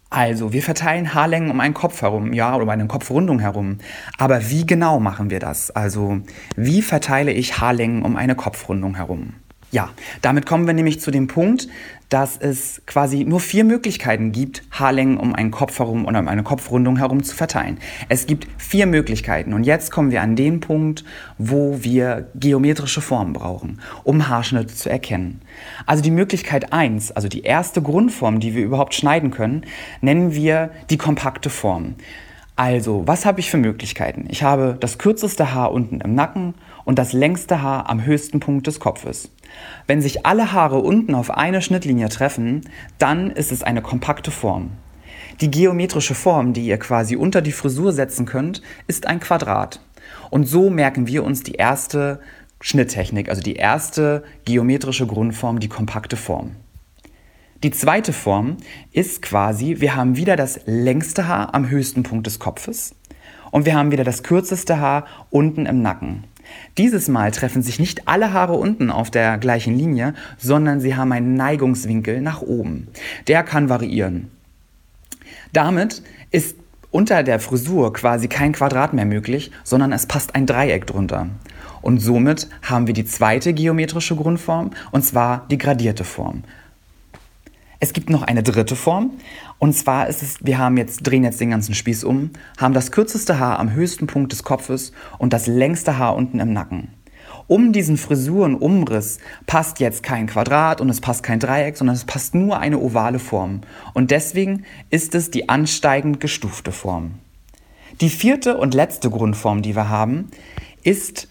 Also, 0.10 0.54
wir 0.54 0.64
verteilen 0.64 1.14
Haarlängen 1.14 1.52
um 1.52 1.60
einen 1.60 1.74
Kopf 1.74 2.02
herum, 2.02 2.32
ja, 2.32 2.56
oder 2.56 2.64
um 2.64 2.70
eine 2.70 2.88
Kopfrundung 2.88 3.40
herum. 3.40 3.80
Aber 4.18 4.50
wie 4.50 4.66
genau 4.66 5.02
machen 5.02 5.30
wir 5.30 5.40
das? 5.40 5.70
Also, 5.72 6.20
wie 6.56 6.82
verteile 6.82 7.34
ich 7.34 7.60
Haarlängen 7.60 8.04
um 8.04 8.16
eine 8.16 8.36
Kopfrundung 8.36 8.96
herum? 8.96 9.34
Ja, 9.72 9.90
damit 10.22 10.46
kommen 10.46 10.66
wir 10.66 10.74
nämlich 10.74 11.02
zu 11.02 11.12
dem 11.12 11.28
Punkt, 11.28 11.68
dass 12.08 12.38
es 12.38 12.82
quasi 12.86 13.26
nur 13.26 13.42
vier 13.42 13.66
Möglichkeiten 13.66 14.32
gibt, 14.32 14.64
Haarlängen 14.72 15.18
um 15.18 15.36
einen 15.36 15.52
Kopf 15.52 15.80
herum 15.80 16.06
oder 16.06 16.20
um 16.20 16.30
eine 16.30 16.44
Kopfrundung 16.44 16.98
herum 16.98 17.22
zu 17.22 17.36
verteilen. 17.36 17.78
Es 18.08 18.28
gibt 18.28 18.48
vier 18.58 18.86
Möglichkeiten 18.86 19.54
und 19.54 19.66
jetzt 19.66 19.92
kommen 19.92 20.12
wir 20.12 20.22
an 20.22 20.38
den 20.38 20.62
Punkt, 20.62 21.04
wo 21.38 21.84
wir 21.84 22.30
geometrische 22.36 23.02
Formen 23.02 23.34
brauchen, 23.34 23.82
um 24.06 24.30
Haarschnitte 24.30 24.74
zu 24.74 24.90
erkennen. 24.90 25.42
Also 25.86 26.02
die 26.02 26.12
Möglichkeit 26.12 26.72
eins, 26.72 27.12
also 27.12 27.28
die 27.28 27.44
erste 27.44 27.82
Grundform, 27.82 28.40
die 28.40 28.56
wir 28.56 28.64
überhaupt 28.64 28.94
schneiden 28.94 29.32
können, 29.32 29.66
nennen 30.00 30.34
wir 30.34 30.72
die 30.90 30.98
kompakte 30.98 31.50
Form. 31.50 31.96
Also, 32.60 33.04
was 33.06 33.28
habe 33.28 33.40
ich 33.40 33.52
für 33.52 33.58
Möglichkeiten? 33.58 34.26
Ich 34.30 34.42
habe 34.42 34.76
das 34.80 34.98
kürzeste 34.98 35.54
Haar 35.54 35.72
unten 35.72 36.02
im 36.02 36.16
Nacken 36.16 36.56
und 36.86 36.98
das 36.98 37.14
längste 37.14 37.62
Haar 37.62 37.88
am 37.88 38.04
höchsten 38.04 38.40
Punkt 38.40 38.66
des 38.66 38.80
Kopfes. 38.80 39.30
Wenn 39.86 40.02
sich 40.02 40.26
alle 40.26 40.52
Haare 40.54 40.80
unten 40.80 41.14
auf 41.14 41.30
eine 41.30 41.62
Schnittlinie 41.62 42.10
treffen, 42.10 42.62
dann 42.98 43.30
ist 43.30 43.52
es 43.52 43.62
eine 43.62 43.84
kompakte 43.84 44.32
Form. 44.32 44.72
Die 45.40 45.52
geometrische 45.52 46.16
Form, 46.16 46.54
die 46.54 46.66
ihr 46.66 46.80
quasi 46.80 47.16
unter 47.16 47.44
die 47.44 47.52
Frisur 47.52 47.94
setzen 47.94 48.26
könnt, 48.26 48.64
ist 48.88 49.06
ein 49.06 49.20
Quadrat. 49.20 49.80
Und 50.32 50.46
so 50.48 50.72
merken 50.72 51.06
wir 51.06 51.24
uns 51.24 51.44
die 51.44 51.54
erste 51.54 52.22
Schnitttechnik, 52.60 53.30
also 53.30 53.44
die 53.44 53.58
erste 53.58 54.24
geometrische 54.46 55.06
Grundform, 55.06 55.60
die 55.60 55.70
kompakte 55.70 56.18
Form. 56.18 56.56
Die 57.64 57.72
zweite 57.72 58.14
Form 58.14 58.58
ist 58.92 59.24
quasi, 59.24 59.78
wir 59.80 59.96
haben 59.96 60.16
wieder 60.16 60.36
das 60.36 60.60
längste 60.66 61.28
Haar 61.28 61.56
am 61.56 61.70
höchsten 61.70 62.04
Punkt 62.04 62.28
des 62.28 62.38
Kopfes 62.38 62.94
und 63.50 63.66
wir 63.66 63.74
haben 63.74 63.90
wieder 63.92 64.04
das 64.04 64.22
kürzeste 64.22 64.80
Haar 64.80 65.08
unten 65.32 65.66
im 65.66 65.82
Nacken. 65.82 66.26
Dieses 66.78 67.08
Mal 67.08 67.32
treffen 67.32 67.64
sich 67.64 67.80
nicht 67.80 68.08
alle 68.08 68.32
Haare 68.32 68.54
unten 68.54 68.92
auf 68.92 69.10
der 69.10 69.40
gleichen 69.40 69.76
Linie, 69.76 70.14
sondern 70.38 70.80
sie 70.80 70.96
haben 70.96 71.12
einen 71.12 71.34
Neigungswinkel 71.34 72.22
nach 72.22 72.44
oben. 72.44 72.90
Der 73.26 73.42
kann 73.42 73.70
variieren. 73.70 74.30
Damit 75.52 76.04
ist 76.30 76.58
unter 76.92 77.24
der 77.24 77.40
Frisur 77.40 77.92
quasi 77.92 78.28
kein 78.28 78.54
Quadrat 78.54 78.94
mehr 78.94 79.06
möglich, 79.06 79.52
sondern 79.64 79.94
es 79.94 80.06
passt 80.06 80.36
ein 80.36 80.46
Dreieck 80.46 80.86
drunter. 80.86 81.28
Und 81.82 82.02
somit 82.02 82.50
haben 82.62 82.86
wir 82.86 82.94
die 82.94 83.06
zweite 83.06 83.54
geometrische 83.54 84.16
Grundform, 84.16 84.72
und 84.92 85.04
zwar 85.04 85.48
die 85.50 85.58
gradierte 85.58 86.04
Form. 86.04 86.44
Es 87.80 87.94
gibt 87.94 88.10
noch 88.10 88.24
eine 88.24 88.44
dritte 88.44 88.76
Form. 88.76 89.12
Und 89.60 89.74
zwar 89.74 90.08
ist 90.08 90.24
es, 90.24 90.38
wir 90.42 90.58
haben 90.58 90.78
jetzt, 90.78 91.06
drehen 91.06 91.24
jetzt 91.24 91.40
den 91.40 91.52
ganzen 91.52 91.76
Spieß 91.76 92.04
um, 92.04 92.32
haben 92.58 92.74
das 92.74 92.92
kürzeste 92.92 93.40
Haar 93.40 93.60
am 93.60 93.74
höchsten 93.74 94.08
Punkt 94.08 94.32
des 94.32 94.44
Kopfes 94.44 94.92
und 95.18 95.34
das 95.34 95.48
längste 95.48 95.98
Haar 95.98 96.16
unten 96.16 96.40
im 96.40 96.54
Nacken. 96.54 96.90
Um 97.48 97.72
diesen 97.72 97.98
Frisurenumriss 97.98 99.20
passt 99.46 99.80
jetzt 99.80 100.04
kein 100.04 100.28
Quadrat 100.28 100.82
und 100.82 100.90
es 100.90 101.00
passt 101.00 101.24
kein 101.24 101.40
Dreieck, 101.40 101.78
sondern 101.78 101.96
es 101.96 102.04
passt 102.04 102.36
nur 102.36 102.60
eine 102.60 102.80
ovale 102.80 103.20
Form. 103.20 103.62
Und 103.94 104.12
deswegen 104.12 104.64
ist 104.90 105.16
es 105.16 105.32
die 105.32 105.48
ansteigend 105.48 106.20
gestufte 106.20 106.72
Form. 106.72 107.16
Die 108.02 108.10
vierte 108.10 108.58
und 108.58 108.74
letzte 108.74 109.10
Grundform, 109.10 109.62
die 109.62 109.76
wir 109.76 109.88
haben, 109.88 110.30
ist 110.84 111.30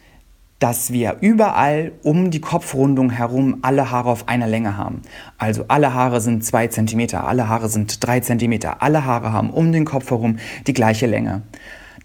dass 0.59 0.91
wir 0.91 1.19
überall 1.21 1.93
um 2.03 2.31
die 2.31 2.41
Kopfrundung 2.41 3.11
herum 3.11 3.59
alle 3.63 3.91
Haare 3.91 4.11
auf 4.11 4.29
einer 4.29 4.47
Länge 4.47 4.77
haben. 4.77 5.03
Also 5.39 5.67
alle 5.69 5.93
Haare 5.93 6.21
sind 6.21 6.45
zwei 6.45 6.67
Zentimeter, 6.69 7.27
alle 7.27 7.49
Haare 7.49 7.69
sind 7.69 8.07
drei 8.07 8.21
Zentimeter, 8.21 8.83
alle 8.83 9.05
Haare 9.05 9.33
haben 9.33 9.51
um 9.51 9.73
den 9.73 9.85
Kopf 9.85 10.11
herum 10.11 10.39
die 10.67 10.73
gleiche 10.73 11.07
Länge. 11.07 11.43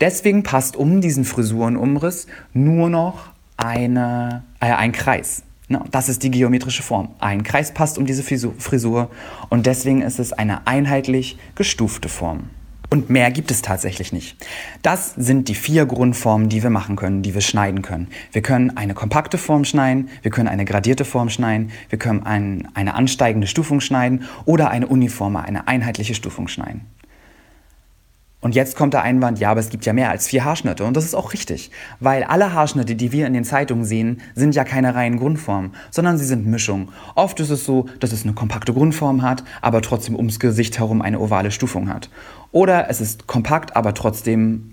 Deswegen 0.02 0.44
passt 0.44 0.76
um 0.76 1.00
diesen 1.00 1.24
Frisurenumriss 1.26 2.28
nur 2.54 2.90
noch 2.90 3.30
eine, 3.56 4.44
äh, 4.60 4.74
ein 4.74 4.92
Kreis. 4.92 5.44
Das 5.92 6.10
ist 6.10 6.24
die 6.24 6.32
geometrische 6.32 6.84
Form. 6.84 7.10
Ein 7.20 7.44
Kreis 7.44 7.74
passt 7.74 7.98
um 7.98 8.06
diese 8.06 8.24
Frisur 8.24 9.10
und 9.48 9.66
deswegen 9.66 10.02
ist 10.02 10.20
es 10.20 10.34
eine 10.34 10.68
einheitlich 10.68 11.38
gestufte 11.56 12.10
Form. 12.10 12.50
Und 12.94 13.10
mehr 13.10 13.32
gibt 13.32 13.52
es 13.52 13.62
tatsächlich 13.62 14.12
nicht. 14.12 14.36
Das 14.82 15.14
sind 15.16 15.48
die 15.48 15.56
vier 15.56 15.86
Grundformen, 15.86 16.50
die 16.50 16.62
wir 16.62 16.70
machen 16.70 16.98
können, 16.98 17.22
die 17.22 17.34
wir 17.34 17.40
schneiden 17.40 17.82
können. 17.82 18.10
Wir 18.34 18.42
können 18.42 18.76
eine 18.76 18.94
kompakte 18.94 19.38
Form 19.38 19.64
schneiden, 19.64 20.10
wir 20.24 20.30
können 20.30 20.50
eine 20.50 20.66
gradierte 20.66 21.06
Form 21.06 21.30
schneiden, 21.30 21.72
wir 21.88 21.98
können 21.98 22.24
ein, 22.24 22.68
eine 22.74 22.96
ansteigende 22.96 23.48
Stufung 23.48 23.80
schneiden 23.80 24.26
oder 24.44 24.72
eine 24.72 24.88
uniforme, 24.88 25.42
eine 25.42 25.70
einheitliche 25.70 26.16
Stufung 26.16 26.50
schneiden. 26.50 26.82
Und 28.42 28.56
jetzt 28.56 28.76
kommt 28.76 28.96
der 28.96 29.04
Einwand, 29.04 29.40
ja, 29.40 29.52
aber 29.52 29.60
es 29.60 29.70
gibt 29.70 29.86
ja 29.86 29.94
mehr 29.94 30.10
als 30.10 30.28
vier 30.28 30.44
Haarschnitte. 30.44 30.84
Und 30.84 30.98
das 30.98 31.06
ist 31.06 31.14
auch 31.14 31.32
richtig, 31.32 31.70
weil 32.00 32.24
alle 32.24 32.54
Haarschnitte, 32.54 32.96
die 32.96 33.12
wir 33.12 33.28
in 33.28 33.34
den 33.34 33.44
Zeitungen 33.46 33.86
sehen, 33.86 34.20
sind 34.34 34.56
ja 34.56 34.64
keine 34.64 34.96
reinen 34.96 35.20
Grundformen, 35.20 35.72
sondern 35.92 36.18
sie 36.18 36.26
sind 36.26 36.48
Mischungen. 36.48 36.90
Oft 37.14 37.40
ist 37.40 37.52
es 37.52 37.66
so, 37.66 37.86
dass 38.00 38.12
es 38.12 38.24
eine 38.24 38.34
kompakte 38.34 38.74
Grundform 38.74 39.22
hat, 39.22 39.44
aber 39.62 39.84
trotzdem 39.84 40.16
ums 40.16 40.40
Gesicht 40.40 40.80
herum 40.80 41.04
eine 41.04 41.20
ovale 41.20 41.52
Stufung 41.52 41.88
hat. 41.88 42.10
Oder 42.52 42.90
es 42.90 43.00
ist 43.00 43.28
kompakt, 43.28 43.76
aber 43.76 43.94
trotzdem 43.94 44.72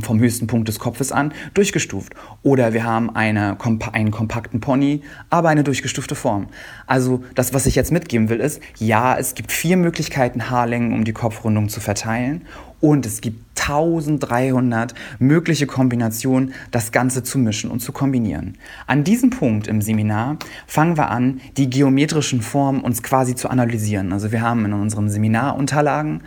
vom 0.00 0.18
höchsten 0.18 0.46
Punkt 0.46 0.68
des 0.68 0.78
Kopfes 0.78 1.12
an 1.12 1.32
durchgestuft. 1.52 2.14
Oder 2.42 2.72
wir 2.72 2.84
haben 2.84 3.14
eine, 3.14 3.58
einen 3.92 4.10
kompakten 4.10 4.60
Pony, 4.60 5.02
aber 5.30 5.50
eine 5.50 5.62
durchgestufte 5.62 6.14
Form. 6.14 6.48
Also 6.86 7.22
das, 7.34 7.52
was 7.52 7.66
ich 7.66 7.74
jetzt 7.74 7.92
mitgeben 7.92 8.28
will, 8.28 8.40
ist, 8.40 8.62
ja, 8.78 9.16
es 9.18 9.34
gibt 9.34 9.52
vier 9.52 9.76
Möglichkeiten, 9.76 10.48
Haarlängen 10.48 10.94
um 10.94 11.04
die 11.04 11.12
Kopfrundung 11.12 11.68
zu 11.68 11.80
verteilen. 11.80 12.46
Und 12.84 13.06
es 13.06 13.22
gibt 13.22 13.58
1300 13.58 14.94
mögliche 15.18 15.66
Kombinationen, 15.66 16.52
das 16.70 16.92
Ganze 16.92 17.22
zu 17.22 17.38
mischen 17.38 17.70
und 17.70 17.80
zu 17.80 17.92
kombinieren. 17.92 18.58
An 18.86 19.04
diesem 19.04 19.30
Punkt 19.30 19.68
im 19.68 19.80
Seminar 19.80 20.36
fangen 20.66 20.98
wir 20.98 21.10
an, 21.10 21.40
die 21.56 21.70
geometrischen 21.70 22.42
Formen 22.42 22.82
uns 22.82 23.02
quasi 23.02 23.34
zu 23.34 23.48
analysieren. 23.48 24.12
Also 24.12 24.32
wir 24.32 24.42
haben 24.42 24.66
in 24.66 24.74
unseren 24.74 25.08
Seminarunterlagen 25.08 26.20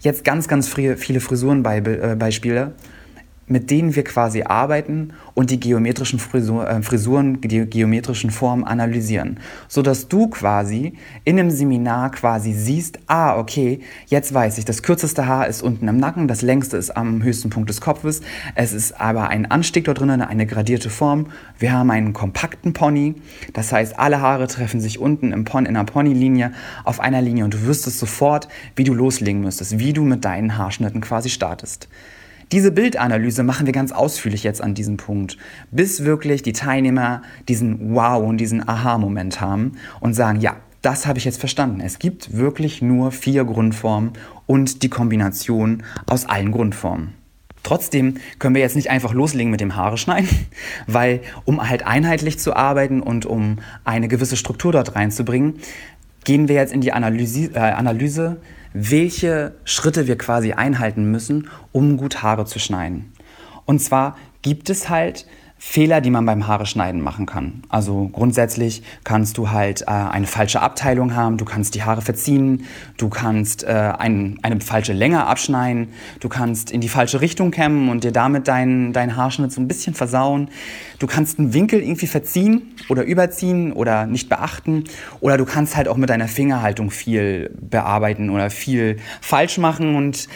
jetzt 0.00 0.24
ganz, 0.24 0.48
ganz 0.48 0.66
viele 0.66 0.96
Frisurenbeispiele 0.96 2.72
mit 3.48 3.70
denen 3.70 3.96
wir 3.96 4.04
quasi 4.04 4.42
arbeiten 4.42 5.12
und 5.34 5.50
die 5.50 5.60
geometrischen 5.60 6.18
Frisur, 6.18 6.68
äh, 6.68 6.82
Frisuren, 6.82 7.40
die 7.40 7.66
geometrischen 7.66 8.30
Formen 8.30 8.64
analysieren, 8.64 9.40
sodass 9.68 10.08
du 10.08 10.28
quasi 10.28 10.94
in 11.24 11.38
einem 11.38 11.50
Seminar 11.50 12.10
quasi 12.10 12.52
siehst, 12.52 12.98
ah, 13.06 13.38
okay, 13.38 13.80
jetzt 14.06 14.32
weiß 14.32 14.58
ich, 14.58 14.64
das 14.64 14.82
kürzeste 14.82 15.26
Haar 15.26 15.46
ist 15.46 15.62
unten 15.62 15.88
im 15.88 15.96
Nacken, 15.96 16.28
das 16.28 16.42
längste 16.42 16.76
ist 16.76 16.90
am 16.90 17.22
höchsten 17.22 17.50
Punkt 17.50 17.68
des 17.68 17.80
Kopfes, 17.80 18.20
es 18.54 18.72
ist 18.72 19.00
aber 19.00 19.28
ein 19.28 19.50
Anstieg 19.50 19.84
dort 19.84 20.00
drinnen, 20.00 20.22
eine 20.22 20.46
gradierte 20.46 20.90
Form, 20.90 21.26
wir 21.58 21.72
haben 21.72 21.90
einen 21.90 22.12
kompakten 22.12 22.72
Pony, 22.72 23.14
das 23.52 23.72
heißt, 23.72 23.98
alle 23.98 24.20
Haare 24.20 24.46
treffen 24.46 24.80
sich 24.80 24.98
unten 24.98 25.32
im 25.32 25.44
Pon 25.44 25.66
in 25.66 25.76
einer 25.76 25.84
Ponylinie 25.84 26.52
auf 26.84 27.00
einer 27.00 27.22
Linie 27.22 27.44
und 27.44 27.54
du 27.54 27.66
wüsstest 27.66 27.98
sofort, 27.98 28.48
wie 28.76 28.84
du 28.84 28.94
loslegen 28.94 29.40
müsstest, 29.40 29.78
wie 29.78 29.92
du 29.92 30.04
mit 30.04 30.24
deinen 30.24 30.56
Haarschnitten 30.56 31.00
quasi 31.00 31.30
startest. 31.30 31.88
Diese 32.50 32.72
Bildanalyse 32.72 33.42
machen 33.42 33.66
wir 33.66 33.72
ganz 33.74 33.92
ausführlich 33.92 34.42
jetzt 34.42 34.62
an 34.62 34.74
diesem 34.74 34.96
Punkt, 34.96 35.36
bis 35.70 36.04
wirklich 36.04 36.42
die 36.42 36.54
Teilnehmer 36.54 37.20
diesen 37.46 37.94
Wow 37.94 38.26
und 38.26 38.38
diesen 38.38 38.66
Aha-Moment 38.66 39.40
haben 39.40 39.72
und 40.00 40.14
sagen, 40.14 40.40
ja, 40.40 40.56
das 40.80 41.06
habe 41.06 41.18
ich 41.18 41.26
jetzt 41.26 41.40
verstanden. 41.40 41.80
Es 41.80 41.98
gibt 41.98 42.34
wirklich 42.36 42.80
nur 42.80 43.12
vier 43.12 43.44
Grundformen 43.44 44.12
und 44.46 44.82
die 44.82 44.88
Kombination 44.88 45.82
aus 46.06 46.24
allen 46.24 46.52
Grundformen. 46.52 47.12
Trotzdem 47.64 48.14
können 48.38 48.54
wir 48.54 48.62
jetzt 48.62 48.76
nicht 48.76 48.88
einfach 48.88 49.12
loslegen 49.12 49.50
mit 49.50 49.60
dem 49.60 49.76
Haare 49.76 49.98
schneiden, 49.98 50.30
weil 50.86 51.20
um 51.44 51.68
halt 51.68 51.86
einheitlich 51.86 52.38
zu 52.38 52.56
arbeiten 52.56 53.02
und 53.02 53.26
um 53.26 53.58
eine 53.84 54.08
gewisse 54.08 54.36
Struktur 54.36 54.72
dort 54.72 54.94
reinzubringen, 54.94 55.56
gehen 56.24 56.48
wir 56.48 56.54
jetzt 56.54 56.72
in 56.72 56.80
die 56.80 56.92
Analyse, 56.92 57.50
äh, 57.54 57.58
Analyse 57.58 58.38
welche 58.80 59.54
Schritte 59.64 60.06
wir 60.06 60.16
quasi 60.16 60.52
einhalten 60.52 61.10
müssen, 61.10 61.48
um 61.72 61.96
gut 61.96 62.22
Haare 62.22 62.44
zu 62.44 62.60
schneiden. 62.60 63.12
Und 63.64 63.80
zwar 63.80 64.16
gibt 64.42 64.70
es 64.70 64.88
halt 64.88 65.26
Fehler, 65.60 66.00
die 66.00 66.10
man 66.10 66.24
beim 66.24 66.46
Haare 66.46 66.66
schneiden 66.66 67.00
machen 67.00 67.26
kann. 67.26 67.62
Also 67.68 68.08
grundsätzlich 68.12 68.82
kannst 69.02 69.38
du 69.38 69.50
halt 69.50 69.82
äh, 69.82 69.86
eine 69.86 70.28
falsche 70.28 70.60
Abteilung 70.60 71.16
haben, 71.16 71.36
du 71.36 71.44
kannst 71.44 71.74
die 71.74 71.82
Haare 71.82 72.00
verziehen, 72.00 72.64
du 72.96 73.08
kannst 73.08 73.64
äh, 73.64 73.92
ein, 73.98 74.38
eine 74.42 74.60
falsche 74.60 74.92
Länge 74.92 75.26
abschneiden, 75.26 75.88
du 76.20 76.28
kannst 76.28 76.70
in 76.70 76.80
die 76.80 76.88
falsche 76.88 77.20
Richtung 77.20 77.50
kämmen 77.50 77.88
und 77.88 78.04
dir 78.04 78.12
damit 78.12 78.46
deinen 78.46 78.92
dein 78.92 79.16
Haarschnitt 79.16 79.50
so 79.50 79.60
ein 79.60 79.66
bisschen 79.66 79.94
versauen. 79.94 80.48
Du 81.00 81.08
kannst 81.08 81.40
einen 81.40 81.52
Winkel 81.52 81.82
irgendwie 81.82 82.06
verziehen 82.06 82.74
oder 82.88 83.02
überziehen 83.02 83.72
oder 83.72 84.06
nicht 84.06 84.28
beachten 84.28 84.84
oder 85.20 85.36
du 85.36 85.44
kannst 85.44 85.76
halt 85.76 85.88
auch 85.88 85.96
mit 85.96 86.08
deiner 86.08 86.28
Fingerhaltung 86.28 86.92
viel 86.92 87.50
bearbeiten 87.60 88.30
oder 88.30 88.50
viel 88.50 88.98
falsch 89.20 89.58
machen 89.58 89.96
und 89.96 90.28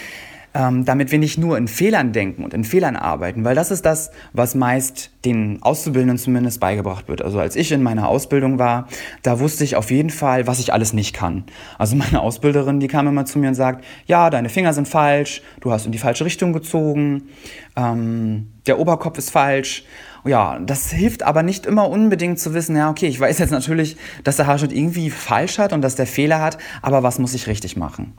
ähm, 0.54 0.85
damit 0.85 1.11
wir 1.11 1.18
nicht 1.18 1.38
nur 1.38 1.56
in 1.56 1.68
Fehlern 1.68 2.12
denken 2.12 2.44
und 2.44 2.54
in 2.54 2.64
Fehlern 2.64 2.97
arbeiten, 2.97 3.44
weil 3.44 3.54
das 3.54 3.71
ist 3.71 3.87
das, 3.87 4.11
was 4.32 4.54
meist 4.54 5.11
den 5.25 5.62
Auszubildenden 5.62 6.18
zumindest 6.18 6.61
beigebracht 6.61 7.09
wird. 7.09 7.23
Also 7.23 7.38
als 7.38 7.56
ich 7.56 7.73
in 7.73 7.82
meiner 7.82 8.09
Ausbildung 8.09 8.59
war, 8.59 8.88
da 9.23 9.40
wusste 9.40 9.64
ich 9.64 9.76
auf 9.76 9.90
jeden 9.90 10.11
Fall, 10.11 10.47
was 10.47 10.59
ich 10.59 10.73
alles 10.73 10.92
nicht 10.92 11.14
kann. 11.14 11.44
Also 11.78 11.97
meine 11.97 12.21
Ausbilderin, 12.21 12.80
die 12.80 12.88
kam 12.88 13.06
immer 13.06 13.25
zu 13.25 13.38
mir 13.38 13.49
und 13.49 13.54
sagt, 13.54 13.85
ja, 14.06 14.30
deine 14.30 14.49
Finger 14.49 14.75
sind 14.75 14.88
falsch, 14.88 15.42
du 15.61 15.73
hast 15.73 15.87
in 15.87 15.92
die 15.92 15.99
falsche 15.99 16.25
Richtung 16.25 16.52
gezogen, 16.52 17.28
ähm, 17.76 18.49
der 18.66 18.78
Oberkopf 18.78 19.18
ist 19.18 19.30
falsch. 19.30 19.85
Ja, 20.25 20.61
das 20.61 20.92
hilft 20.92 21.25
aber 21.25 21.42
nicht 21.42 21.66
immer 21.66 21.88
unbedingt 21.88 22.38
zu 22.38 22.54
wissen, 22.54 22.76
ja, 22.76 22.88
okay, 22.88 23.09
ich 23.09 23.18
weiß 23.18 23.40
jetzt 23.40 23.50
natürlich, 23.50 23.97
dass 24.23 24.37
der 24.37 24.47
Haarschnitt 24.47 24.73
irgendwie 24.73 25.11
falsch 25.11 25.59
hat 25.59 25.73
und 25.73 25.82
dass 25.82 25.97
der 25.97 26.06
Fehler 26.06 26.40
hat, 26.40 26.59
aber 26.80 27.02
was 27.02 27.18
muss 27.18 27.35
ich 27.35 27.49
richtig 27.49 27.76
machen? 27.76 28.12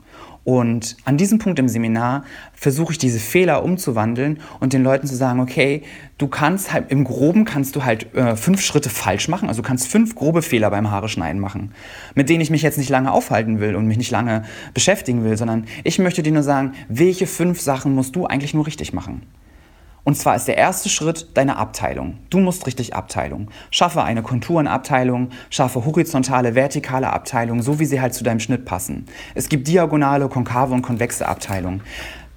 Und 0.44 0.96
an 1.06 1.16
diesem 1.16 1.38
Punkt 1.38 1.58
im 1.58 1.68
Seminar 1.68 2.24
versuche 2.52 2.92
ich 2.92 2.98
diese 2.98 3.18
Fehler 3.18 3.64
umzuwandeln 3.64 4.40
und 4.60 4.74
den 4.74 4.82
Leuten 4.82 5.06
zu 5.06 5.16
sagen, 5.16 5.40
okay, 5.40 5.82
du 6.18 6.28
kannst 6.28 6.72
halt 6.72 6.90
im 6.90 7.04
Groben 7.04 7.46
kannst 7.46 7.76
du 7.76 7.84
halt 7.84 8.14
äh, 8.14 8.36
fünf 8.36 8.60
Schritte 8.60 8.90
falsch 8.90 9.28
machen, 9.28 9.48
also 9.48 9.62
du 9.62 9.68
kannst 9.68 9.88
fünf 9.88 10.14
grobe 10.14 10.42
Fehler 10.42 10.70
beim 10.70 10.90
Haare 10.90 11.08
schneiden 11.08 11.40
machen, 11.40 11.72
mit 12.14 12.28
denen 12.28 12.42
ich 12.42 12.50
mich 12.50 12.62
jetzt 12.62 12.78
nicht 12.78 12.90
lange 12.90 13.10
aufhalten 13.10 13.58
will 13.58 13.74
und 13.74 13.86
mich 13.86 13.96
nicht 13.96 14.10
lange 14.10 14.44
beschäftigen 14.74 15.24
will, 15.24 15.36
sondern 15.38 15.64
ich 15.82 15.98
möchte 15.98 16.22
dir 16.22 16.32
nur 16.32 16.42
sagen, 16.42 16.72
welche 16.88 17.26
fünf 17.26 17.60
Sachen 17.60 17.94
musst 17.94 18.14
du 18.14 18.26
eigentlich 18.26 18.52
nur 18.54 18.66
richtig 18.66 18.92
machen? 18.92 19.22
Und 20.04 20.16
zwar 20.16 20.36
ist 20.36 20.46
der 20.46 20.58
erste 20.58 20.90
Schritt 20.90 21.28
deine 21.34 21.56
Abteilung. 21.56 22.18
Du 22.28 22.38
musst 22.38 22.66
richtig 22.66 22.94
Abteilung. 22.94 23.50
Schaffe 23.70 24.02
eine 24.02 24.22
Konturenabteilung, 24.22 25.30
schaffe 25.48 25.84
horizontale, 25.86 26.54
vertikale 26.54 27.10
Abteilung, 27.10 27.62
so 27.62 27.80
wie 27.80 27.86
sie 27.86 28.02
halt 28.02 28.12
zu 28.12 28.22
deinem 28.22 28.40
Schnitt 28.40 28.66
passen. 28.66 29.06
Es 29.34 29.48
gibt 29.48 29.66
diagonale, 29.66 30.28
konkave 30.28 30.74
und 30.74 30.82
konvexe 30.82 31.26
Abteilungen. 31.26 31.80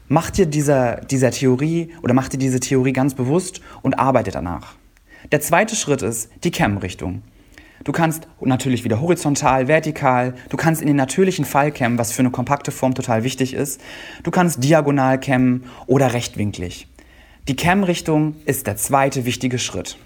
Mach 0.07 0.29
dir 0.29 0.45
dieser, 0.45 1.01
dieser 1.01 1.31
Theorie 1.31 1.93
oder 2.01 2.13
mach 2.13 2.29
dir 2.29 2.37
diese 2.37 2.61
Theorie 2.61 2.93
ganz 2.93 3.13
bewusst 3.13 3.59
und 3.81 3.99
arbeite 3.99 4.31
danach. 4.31 4.75
Der 5.33 5.41
zweite 5.41 5.75
Schritt 5.75 6.01
ist 6.01 6.31
die 6.45 6.51
Cam-Richtung. 6.51 7.21
Du 7.83 7.91
kannst 7.91 8.27
natürlich 8.39 8.85
wieder 8.85 9.01
horizontal, 9.01 9.67
vertikal, 9.67 10.33
du 10.49 10.55
kannst 10.55 10.81
in 10.81 10.87
den 10.87 10.95
natürlichen 10.95 11.43
Fall 11.43 11.71
kämmen, 11.71 11.97
was 11.97 12.13
für 12.13 12.21
eine 12.21 12.31
kompakte 12.31 12.71
Form 12.71 12.95
total 12.95 13.23
wichtig 13.23 13.53
ist. 13.53 13.81
Du 14.23 14.31
kannst 14.31 14.63
diagonal 14.63 15.19
kämmen 15.19 15.65
oder 15.85 16.13
rechtwinklig. 16.13 16.87
Die 17.47 17.55
Cam-Richtung 17.55 18.35
ist 18.45 18.67
der 18.67 18.75
zweite 18.75 19.23
wichtige 19.23 19.57
Schritt. 19.57 19.97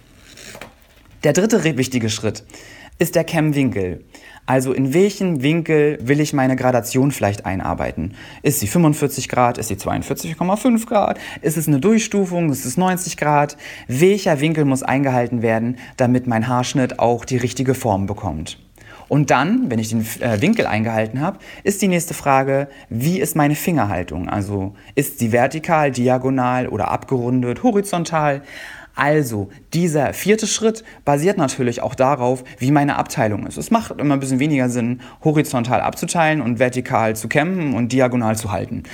Der 1.23 1.33
dritte 1.33 1.63
wichtige 1.75 2.11
Schritt 2.11 2.43
ist 2.99 3.15
der 3.15 3.23
Cam-Winkel. 3.23 4.03
Also 4.45 4.73
in 4.73 4.93
welchen 4.93 5.41
Winkel 5.41 5.97
will 6.03 6.19
ich 6.19 6.33
meine 6.33 6.55
Gradation 6.55 7.11
vielleicht 7.11 7.47
einarbeiten? 7.47 8.13
Ist 8.43 8.59
sie 8.59 8.67
45 8.67 9.27
Grad? 9.27 9.57
Ist 9.57 9.69
sie 9.69 9.75
42,5 9.75 10.85
Grad? 10.85 11.19
Ist 11.41 11.57
es 11.57 11.67
eine 11.67 11.79
Durchstufung? 11.79 12.51
Ist 12.51 12.65
es 12.65 12.77
90 12.77 13.17
Grad? 13.17 13.57
Welcher 13.87 14.39
Winkel 14.39 14.65
muss 14.65 14.83
eingehalten 14.83 15.41
werden, 15.41 15.79
damit 15.97 16.27
mein 16.27 16.47
Haarschnitt 16.47 16.99
auch 16.99 17.25
die 17.25 17.37
richtige 17.37 17.73
Form 17.73 18.05
bekommt? 18.05 18.59
Und 19.11 19.29
dann, 19.29 19.69
wenn 19.69 19.77
ich 19.77 19.89
den 19.89 20.07
äh, 20.21 20.39
Winkel 20.39 20.65
eingehalten 20.65 21.19
habe, 21.19 21.37
ist 21.65 21.81
die 21.81 21.89
nächste 21.89 22.13
Frage, 22.13 22.69
wie 22.87 23.19
ist 23.19 23.35
meine 23.35 23.55
Fingerhaltung? 23.55 24.29
Also 24.29 24.73
ist 24.95 25.19
sie 25.19 25.33
vertikal, 25.33 25.91
diagonal 25.91 26.69
oder 26.69 26.91
abgerundet, 26.91 27.61
horizontal? 27.61 28.41
Also, 28.95 29.49
dieser 29.73 30.13
vierte 30.13 30.47
Schritt 30.47 30.83
basiert 31.05 31.37
natürlich 31.37 31.81
auch 31.81 31.95
darauf, 31.95 32.43
wie 32.59 32.71
meine 32.71 32.97
Abteilung 32.97 33.47
ist. 33.47 33.57
Es 33.57 33.71
macht 33.71 33.91
immer 33.99 34.15
ein 34.15 34.19
bisschen 34.19 34.39
weniger 34.39 34.69
Sinn, 34.69 35.01
horizontal 35.23 35.81
abzuteilen 35.81 36.41
und 36.41 36.59
vertikal 36.59 37.15
zu 37.15 37.27
kämmen 37.27 37.73
und 37.73 37.91
diagonal 37.91 38.37
zu 38.37 38.51
halten. 38.51 38.83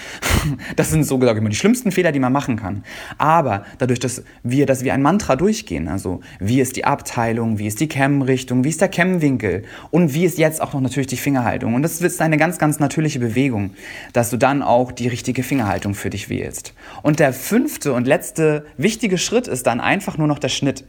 Das 0.75 0.92
sind 0.92 1.04
so 1.04 1.18
gesagt 1.18 1.38
immer 1.39 1.50
die 1.50 1.56
schlimmsten 1.56 1.92
Fehler, 1.92 2.12
die 2.12 2.20
man 2.20 2.32
machen 2.32 2.56
kann. 2.56 2.84
Aber 3.18 3.66
dadurch, 3.80 4.00
dass 4.00 4.24
wir, 4.44 4.66
dass 4.66 4.84
wir 4.84 4.94
ein 4.94 5.01
Mantra 5.01 5.36
durchgehen, 5.36 5.88
also 5.88 6.22
wie 6.39 6.62
ist 6.62 6.75
die 6.75 6.86
Abteilung, 6.86 7.58
wie 7.58 7.68
ist 7.68 7.80
die 7.80 7.88
Kämmrichtung, 7.88 8.63
wie 8.63 8.70
ist 8.70 8.80
der 8.80 8.88
Kämmwinkel 8.88 9.63
und 9.92 10.13
wie 10.13 10.25
ist 10.25 10.38
jetzt 10.38 10.62
auch 10.62 10.74
noch 10.74 10.82
natürlich 10.82 11.08
die 11.08 11.18
Fingerhaltung. 11.18 11.74
Und 11.74 11.82
das 11.82 12.00
ist 12.01 12.22
eine 12.22 12.38
ganz, 12.38 12.60
ganz 12.60 12.80
natürliche 12.80 13.20
Bewegung, 13.20 13.72
dass 14.13 14.30
du 14.30 14.38
dann 14.38 14.62
auch 14.62 14.92
die 14.92 15.08
richtige 15.08 15.44
Fingerhaltung 15.44 15.96
für 15.96 16.10
dich 16.10 16.30
wählst. 16.30 16.74
Und 17.01 17.20
der 17.20 17.34
fünfte 17.34 17.94
und 17.94 18.08
letzte 18.08 18.66
wichtige 18.77 19.18
Schritt 19.18 19.48
ist 19.48 19.68
dann 19.68 19.80
einfach 19.88 20.17
nur 20.17 20.27
noch 20.27 20.39
der 20.39 20.50
Schnitt. 20.50 20.84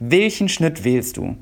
Welchen 0.00 0.48
Schnitt 0.48 0.82
wählst 0.82 1.16
du? 1.16 1.36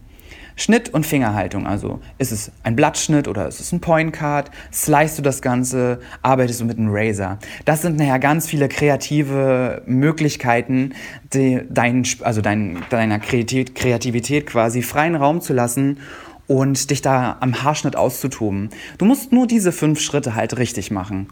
Schnitt 0.59 0.89
und 0.95 1.05
Fingerhaltung, 1.05 1.67
also 1.67 2.01
ist 2.17 2.33
es 2.33 2.51
ein 2.63 2.77
Blattschnitt 2.77 3.29
oder 3.29 3.47
ist 3.47 3.61
es 3.61 3.73
ein 3.73 3.81
Point 3.83 4.15
Card? 4.15 4.51
Slice 4.73 5.17
du 5.17 5.23
das 5.23 5.43
Ganze? 5.43 6.01
Arbeitest 6.23 6.63
du 6.63 6.65
mit 6.65 6.79
einem 6.79 6.89
Razor? 6.91 7.39
Das 7.67 7.83
sind 7.83 7.99
nachher 7.99 8.19
ganz 8.19 8.49
viele 8.49 8.69
kreative 8.69 9.83
Möglichkeiten, 9.85 10.95
die 11.35 11.61
dein, 11.69 12.05
also 12.23 12.41
dein, 12.41 12.79
deiner 12.89 13.19
Kreativität 13.19 14.47
quasi 14.47 14.81
freien 14.81 15.15
Raum 15.15 15.43
zu 15.43 15.53
lassen 15.53 15.99
und 16.47 16.91
dich 16.91 17.03
da 17.03 17.37
am 17.41 17.63
Haarschnitt 17.63 17.95
auszutoben. 17.95 18.71
Du 18.97 19.05
musst 19.05 19.33
nur 19.33 19.47
diese 19.47 19.73
fünf 19.73 20.01
Schritte 20.01 20.35
halt 20.35 20.57
richtig 20.57 20.91
machen 20.91 21.29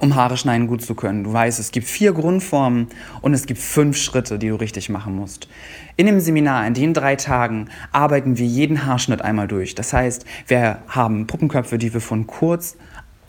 um 0.00 0.14
Haare 0.14 0.36
schneiden 0.36 0.66
gut 0.66 0.82
zu 0.82 0.94
können. 0.94 1.24
Du 1.24 1.32
weißt, 1.32 1.58
es 1.58 1.72
gibt 1.72 1.86
vier 1.86 2.12
Grundformen 2.12 2.88
und 3.22 3.34
es 3.34 3.46
gibt 3.46 3.60
fünf 3.60 3.96
Schritte, 3.96 4.38
die 4.38 4.48
du 4.48 4.56
richtig 4.56 4.88
machen 4.88 5.16
musst. 5.16 5.48
In 5.96 6.06
dem 6.06 6.20
Seminar, 6.20 6.66
in 6.66 6.74
den 6.74 6.92
drei 6.92 7.16
Tagen, 7.16 7.68
arbeiten 7.92 8.36
wir 8.36 8.46
jeden 8.46 8.84
Haarschnitt 8.84 9.22
einmal 9.22 9.48
durch. 9.48 9.74
Das 9.74 9.92
heißt, 9.92 10.26
wir 10.46 10.78
haben 10.88 11.26
Puppenköpfe, 11.26 11.78
die 11.78 11.94
wir 11.94 12.00
von 12.00 12.26
kurz 12.26 12.76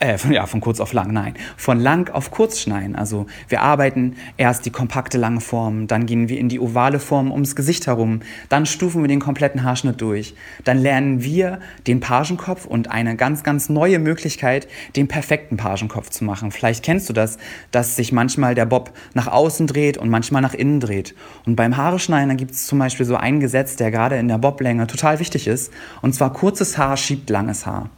äh, 0.00 0.16
von, 0.18 0.32
ja, 0.32 0.46
von 0.46 0.60
kurz 0.60 0.80
auf 0.80 0.92
lang, 0.92 1.12
nein, 1.12 1.34
von 1.56 1.80
lang 1.80 2.10
auf 2.10 2.30
kurz 2.30 2.60
schneiden. 2.60 2.94
Also 2.94 3.26
wir 3.48 3.62
arbeiten 3.62 4.16
erst 4.36 4.64
die 4.64 4.70
kompakte 4.70 5.18
lange 5.18 5.40
Form, 5.40 5.86
dann 5.86 6.06
gehen 6.06 6.28
wir 6.28 6.38
in 6.38 6.48
die 6.48 6.60
ovale 6.60 7.00
Form 7.00 7.32
ums 7.32 7.56
Gesicht 7.56 7.86
herum, 7.86 8.20
dann 8.48 8.66
stufen 8.66 9.02
wir 9.02 9.08
den 9.08 9.20
kompletten 9.20 9.64
Haarschnitt 9.64 10.00
durch. 10.00 10.34
Dann 10.64 10.78
lernen 10.78 11.24
wir 11.24 11.58
den 11.86 12.00
Pagenkopf 12.00 12.64
und 12.64 12.90
eine 12.90 13.16
ganz, 13.16 13.42
ganz 13.42 13.68
neue 13.68 13.98
Möglichkeit, 13.98 14.68
den 14.94 15.08
perfekten 15.08 15.56
Pagenkopf 15.56 16.10
zu 16.10 16.24
machen. 16.24 16.52
Vielleicht 16.52 16.84
kennst 16.84 17.08
du 17.08 17.12
das, 17.12 17.38
dass 17.70 17.96
sich 17.96 18.12
manchmal 18.12 18.54
der 18.54 18.66
Bob 18.66 18.92
nach 19.14 19.26
außen 19.26 19.66
dreht 19.66 19.96
und 19.96 20.10
manchmal 20.10 20.42
nach 20.42 20.54
innen 20.54 20.80
dreht. 20.80 21.14
Und 21.44 21.56
beim 21.56 21.76
Haare 21.76 21.98
schneiden, 21.98 22.28
da 22.28 22.34
gibt 22.34 22.52
es 22.52 22.66
zum 22.66 22.78
Beispiel 22.78 23.04
so 23.04 23.16
ein 23.16 23.40
Gesetz, 23.40 23.76
der 23.76 23.90
gerade 23.90 24.16
in 24.16 24.28
der 24.28 24.38
Boblänge 24.38 24.86
total 24.86 25.18
wichtig 25.18 25.46
ist. 25.48 25.72
Und 26.02 26.14
zwar 26.14 26.32
kurzes 26.32 26.78
Haar 26.78 26.96
schiebt 26.96 27.30
langes 27.30 27.66
Haar. 27.66 27.90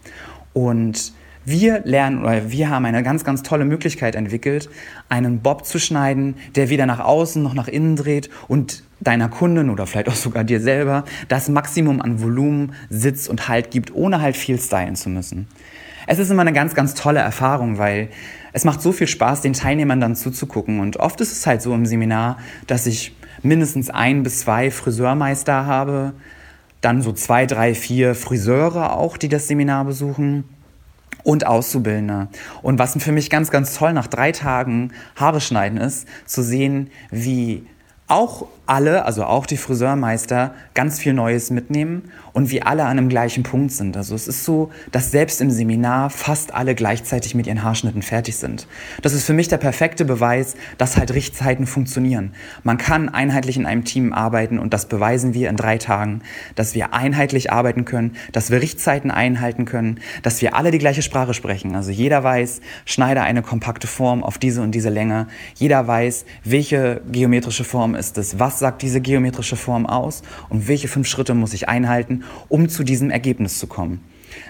Und 0.52 1.12
wir 1.44 1.80
lernen 1.84 2.22
oder 2.22 2.50
wir 2.50 2.68
haben 2.68 2.84
eine 2.84 3.02
ganz, 3.02 3.24
ganz 3.24 3.42
tolle 3.42 3.64
Möglichkeit 3.64 4.14
entwickelt, 4.14 4.68
einen 5.08 5.40
Bob 5.40 5.64
zu 5.64 5.78
schneiden, 5.78 6.36
der 6.54 6.68
weder 6.68 6.86
nach 6.86 7.00
außen 7.00 7.42
noch 7.42 7.54
nach 7.54 7.68
innen 7.68 7.96
dreht 7.96 8.30
und 8.48 8.82
deiner 9.00 9.28
Kundin 9.28 9.70
oder 9.70 9.86
vielleicht 9.86 10.08
auch 10.08 10.14
sogar 10.14 10.44
dir 10.44 10.60
selber 10.60 11.04
das 11.28 11.48
Maximum 11.48 12.02
an 12.02 12.22
Volumen, 12.22 12.74
Sitz 12.90 13.28
und 13.28 13.48
Halt 13.48 13.70
gibt, 13.70 13.94
ohne 13.94 14.20
halt 14.20 14.36
viel 14.36 14.60
stylen 14.60 14.96
zu 14.96 15.08
müssen. 15.08 15.48
Es 16.06 16.18
ist 16.18 16.30
immer 16.30 16.42
eine 16.42 16.52
ganz, 16.52 16.74
ganz 16.74 16.94
tolle 16.94 17.20
Erfahrung, 17.20 17.78
weil 17.78 18.08
es 18.52 18.64
macht 18.64 18.82
so 18.82 18.92
viel 18.92 19.06
Spaß, 19.06 19.42
den 19.42 19.52
Teilnehmern 19.52 20.00
dann 20.00 20.16
zuzugucken. 20.16 20.80
Und 20.80 20.98
oft 20.98 21.20
ist 21.20 21.32
es 21.32 21.46
halt 21.46 21.62
so 21.62 21.72
im 21.74 21.86
Seminar, 21.86 22.38
dass 22.66 22.86
ich 22.86 23.14
mindestens 23.42 23.90
ein 23.90 24.22
bis 24.22 24.40
zwei 24.40 24.70
Friseurmeister 24.70 25.66
habe, 25.66 26.12
dann 26.80 27.00
so 27.00 27.12
zwei, 27.12 27.46
drei, 27.46 27.74
vier 27.74 28.14
Friseure 28.14 28.96
auch, 28.96 29.16
die 29.16 29.28
das 29.28 29.46
Seminar 29.48 29.84
besuchen 29.84 30.44
und 31.22 31.46
Auszubildende. 31.46 32.28
Und 32.62 32.78
was 32.78 32.96
für 32.98 33.12
mich 33.12 33.30
ganz, 33.30 33.50
ganz 33.50 33.74
toll 33.74 33.92
nach 33.92 34.06
drei 34.06 34.32
Tagen 34.32 34.92
Haare 35.16 35.40
schneiden 35.40 35.78
ist, 35.78 36.06
zu 36.26 36.42
sehen, 36.42 36.90
wie 37.10 37.66
auch 38.08 38.46
alle, 38.66 39.04
also 39.04 39.24
auch 39.24 39.46
die 39.46 39.56
Friseurmeister, 39.56 40.52
ganz 40.74 40.98
viel 40.98 41.12
Neues 41.12 41.50
mitnehmen 41.50 42.10
und 42.32 42.50
wir 42.50 42.66
alle 42.66 42.84
an 42.84 42.98
einem 42.98 43.08
gleichen 43.08 43.42
Punkt 43.42 43.72
sind. 43.72 43.96
Also 43.96 44.14
es 44.14 44.28
ist 44.28 44.44
so, 44.44 44.70
dass 44.92 45.10
selbst 45.10 45.40
im 45.40 45.50
Seminar 45.50 46.10
fast 46.10 46.54
alle 46.54 46.74
gleichzeitig 46.74 47.34
mit 47.34 47.46
ihren 47.46 47.62
Haarschnitten 47.62 48.02
fertig 48.02 48.36
sind. 48.36 48.66
Das 49.02 49.12
ist 49.12 49.24
für 49.24 49.32
mich 49.32 49.48
der 49.48 49.58
perfekte 49.58 50.04
Beweis, 50.04 50.54
dass 50.78 50.96
halt 50.96 51.14
Richtzeiten 51.14 51.66
funktionieren. 51.66 52.32
Man 52.62 52.78
kann 52.78 53.08
einheitlich 53.08 53.56
in 53.56 53.66
einem 53.66 53.84
Team 53.84 54.12
arbeiten 54.12 54.58
und 54.58 54.72
das 54.72 54.86
beweisen 54.86 55.34
wir 55.34 55.48
in 55.48 55.56
drei 55.56 55.78
Tagen, 55.78 56.22
dass 56.54 56.74
wir 56.74 56.94
einheitlich 56.94 57.52
arbeiten 57.52 57.84
können, 57.84 58.16
dass 58.32 58.50
wir 58.50 58.60
Richtzeiten 58.60 59.10
einhalten 59.10 59.64
können, 59.64 60.00
dass 60.22 60.42
wir 60.42 60.54
alle 60.54 60.70
die 60.70 60.78
gleiche 60.78 61.02
Sprache 61.02 61.34
sprechen. 61.34 61.74
Also 61.74 61.90
jeder 61.90 62.22
weiß, 62.22 62.60
schneide 62.84 63.22
eine 63.22 63.42
kompakte 63.42 63.86
Form 63.86 64.22
auf 64.22 64.38
diese 64.38 64.62
und 64.62 64.72
diese 64.72 64.90
Länge. 64.90 65.26
Jeder 65.54 65.86
weiß, 65.86 66.24
welche 66.44 67.02
geometrische 67.10 67.64
Form 67.64 67.94
ist 67.94 68.18
es, 68.18 68.38
was 68.38 68.58
sagt 68.58 68.82
diese 68.82 69.00
geometrische 69.00 69.56
Form 69.56 69.86
aus 69.86 70.22
und 70.48 70.68
welche 70.68 70.88
fünf 70.88 71.06
Schritte 71.06 71.34
muss 71.34 71.52
ich 71.52 71.68
einhalten, 71.68 72.19
um 72.48 72.68
zu 72.68 72.84
diesem 72.84 73.10
Ergebnis 73.10 73.58
zu 73.58 73.66
kommen. 73.66 74.00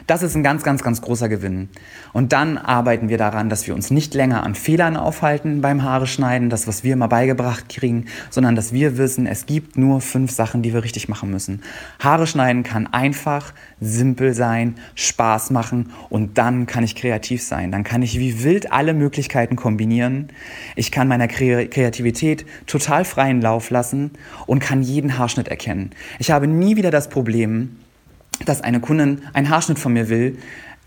Das 0.06 0.22
ist 0.22 0.34
ein 0.34 0.42
ganz, 0.42 0.62
ganz, 0.62 0.82
ganz 0.82 1.00
großer 1.00 1.28
Gewinn. 1.28 1.68
Und 2.12 2.32
dann 2.32 2.58
arbeiten 2.58 3.08
wir 3.08 3.18
daran, 3.18 3.48
dass 3.48 3.66
wir 3.66 3.74
uns 3.74 3.90
nicht 3.90 4.14
länger 4.14 4.42
an 4.42 4.54
Fehlern 4.54 4.96
aufhalten 4.96 5.60
beim 5.60 5.82
Haare 5.82 6.06
schneiden, 6.06 6.50
das, 6.50 6.66
was 6.66 6.84
wir 6.84 6.96
mal 6.96 7.06
beigebracht 7.06 7.68
kriegen, 7.68 8.06
sondern 8.30 8.56
dass 8.56 8.72
wir 8.72 8.98
wissen, 8.98 9.26
es 9.26 9.46
gibt 9.46 9.76
nur 9.76 10.00
fünf 10.00 10.30
Sachen, 10.30 10.62
die 10.62 10.72
wir 10.72 10.84
richtig 10.84 11.08
machen 11.08 11.30
müssen. 11.30 11.62
Haare 11.98 12.26
schneiden 12.26 12.62
kann 12.62 12.86
einfach, 12.86 13.52
simpel 13.80 14.34
sein, 14.34 14.74
Spaß 14.94 15.50
machen 15.50 15.90
und 16.08 16.38
dann 16.38 16.66
kann 16.66 16.84
ich 16.84 16.96
kreativ 16.96 17.42
sein. 17.42 17.72
Dann 17.72 17.84
kann 17.84 18.02
ich 18.02 18.18
wie 18.18 18.42
wild 18.42 18.72
alle 18.72 18.94
Möglichkeiten 18.94 19.56
kombinieren. 19.56 20.28
Ich 20.76 20.90
kann 20.92 21.08
meiner 21.08 21.28
Kreativität 21.28 22.44
total 22.66 23.04
freien 23.04 23.40
Lauf 23.40 23.70
lassen 23.70 24.12
und 24.46 24.60
kann 24.60 24.82
jeden 24.82 25.18
Haarschnitt 25.18 25.48
erkennen. 25.48 25.90
Ich 26.18 26.30
habe 26.30 26.46
nie 26.46 26.76
wieder 26.76 26.90
das 26.90 27.08
Problem, 27.08 27.76
dass 28.44 28.62
eine 28.62 28.80
Kundin 28.80 29.22
einen 29.32 29.50
Haarschnitt 29.50 29.78
von 29.78 29.92
mir 29.92 30.08
will, 30.08 30.38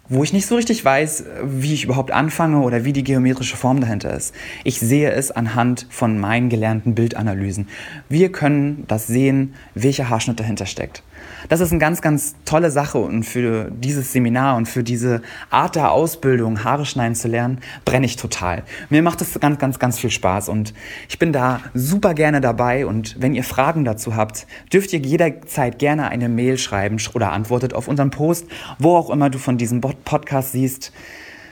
wo 0.09 0.23
ich 0.23 0.33
nicht 0.33 0.47
so 0.47 0.55
richtig 0.55 0.83
weiß, 0.83 1.23
wie 1.43 1.73
ich 1.73 1.85
überhaupt 1.85 2.11
anfange 2.11 2.59
oder 2.59 2.83
wie 2.83 2.93
die 2.93 3.03
geometrische 3.03 3.55
Form 3.55 3.79
dahinter 3.79 4.13
ist. 4.13 4.35
Ich 4.63 4.79
sehe 4.79 5.11
es 5.11 5.31
anhand 5.31 5.87
von 5.89 6.19
meinen 6.19 6.49
gelernten 6.49 6.93
Bildanalysen. 6.93 7.67
Wir 8.09 8.31
können 8.31 8.83
das 8.87 9.07
sehen, 9.07 9.53
welcher 9.75 10.09
Haarschnitt 10.09 10.39
dahinter 10.39 10.65
steckt. 10.65 11.03
Das 11.49 11.59
ist 11.59 11.71
eine 11.71 11.79
ganz, 11.79 12.01
ganz 12.01 12.35
tolle 12.45 12.71
Sache 12.71 12.97
und 12.97 13.23
für 13.23 13.69
dieses 13.71 14.13
Seminar 14.13 14.55
und 14.57 14.67
für 14.67 14.83
diese 14.83 15.21
Art 15.49 15.75
der 15.75 15.91
Ausbildung, 15.91 16.63
Haare 16.63 16.85
schneiden 16.85 17.15
zu 17.15 17.27
lernen, 17.27 17.59
brenne 17.85 18.05
ich 18.05 18.15
total. 18.15 18.63
Mir 18.89 19.01
macht 19.01 19.21
es 19.21 19.39
ganz, 19.39 19.59
ganz, 19.59 19.79
ganz 19.79 19.99
viel 19.99 20.11
Spaß 20.11 20.49
und 20.49 20.73
ich 21.09 21.19
bin 21.19 21.33
da 21.33 21.59
super 21.73 22.13
gerne 22.13 22.41
dabei 22.41 22.85
und 22.85 23.15
wenn 23.19 23.35
ihr 23.35 23.43
Fragen 23.43 23.85
dazu 23.85 24.15
habt, 24.15 24.47
dürft 24.71 24.93
ihr 24.93 24.99
jederzeit 24.99 25.79
gerne 25.79 26.07
eine 26.09 26.29
Mail 26.29 26.57
schreiben 26.57 26.97
oder 27.13 27.31
antwortet 27.31 27.73
auf 27.73 27.87
unseren 27.87 28.09
Post, 28.09 28.47
wo 28.79 28.95
auch 28.95 29.09
immer 29.09 29.29
du 29.29 29.37
von 29.37 29.57
diesem 29.57 29.81
Podcast 29.81 30.51
siehst 30.51 30.91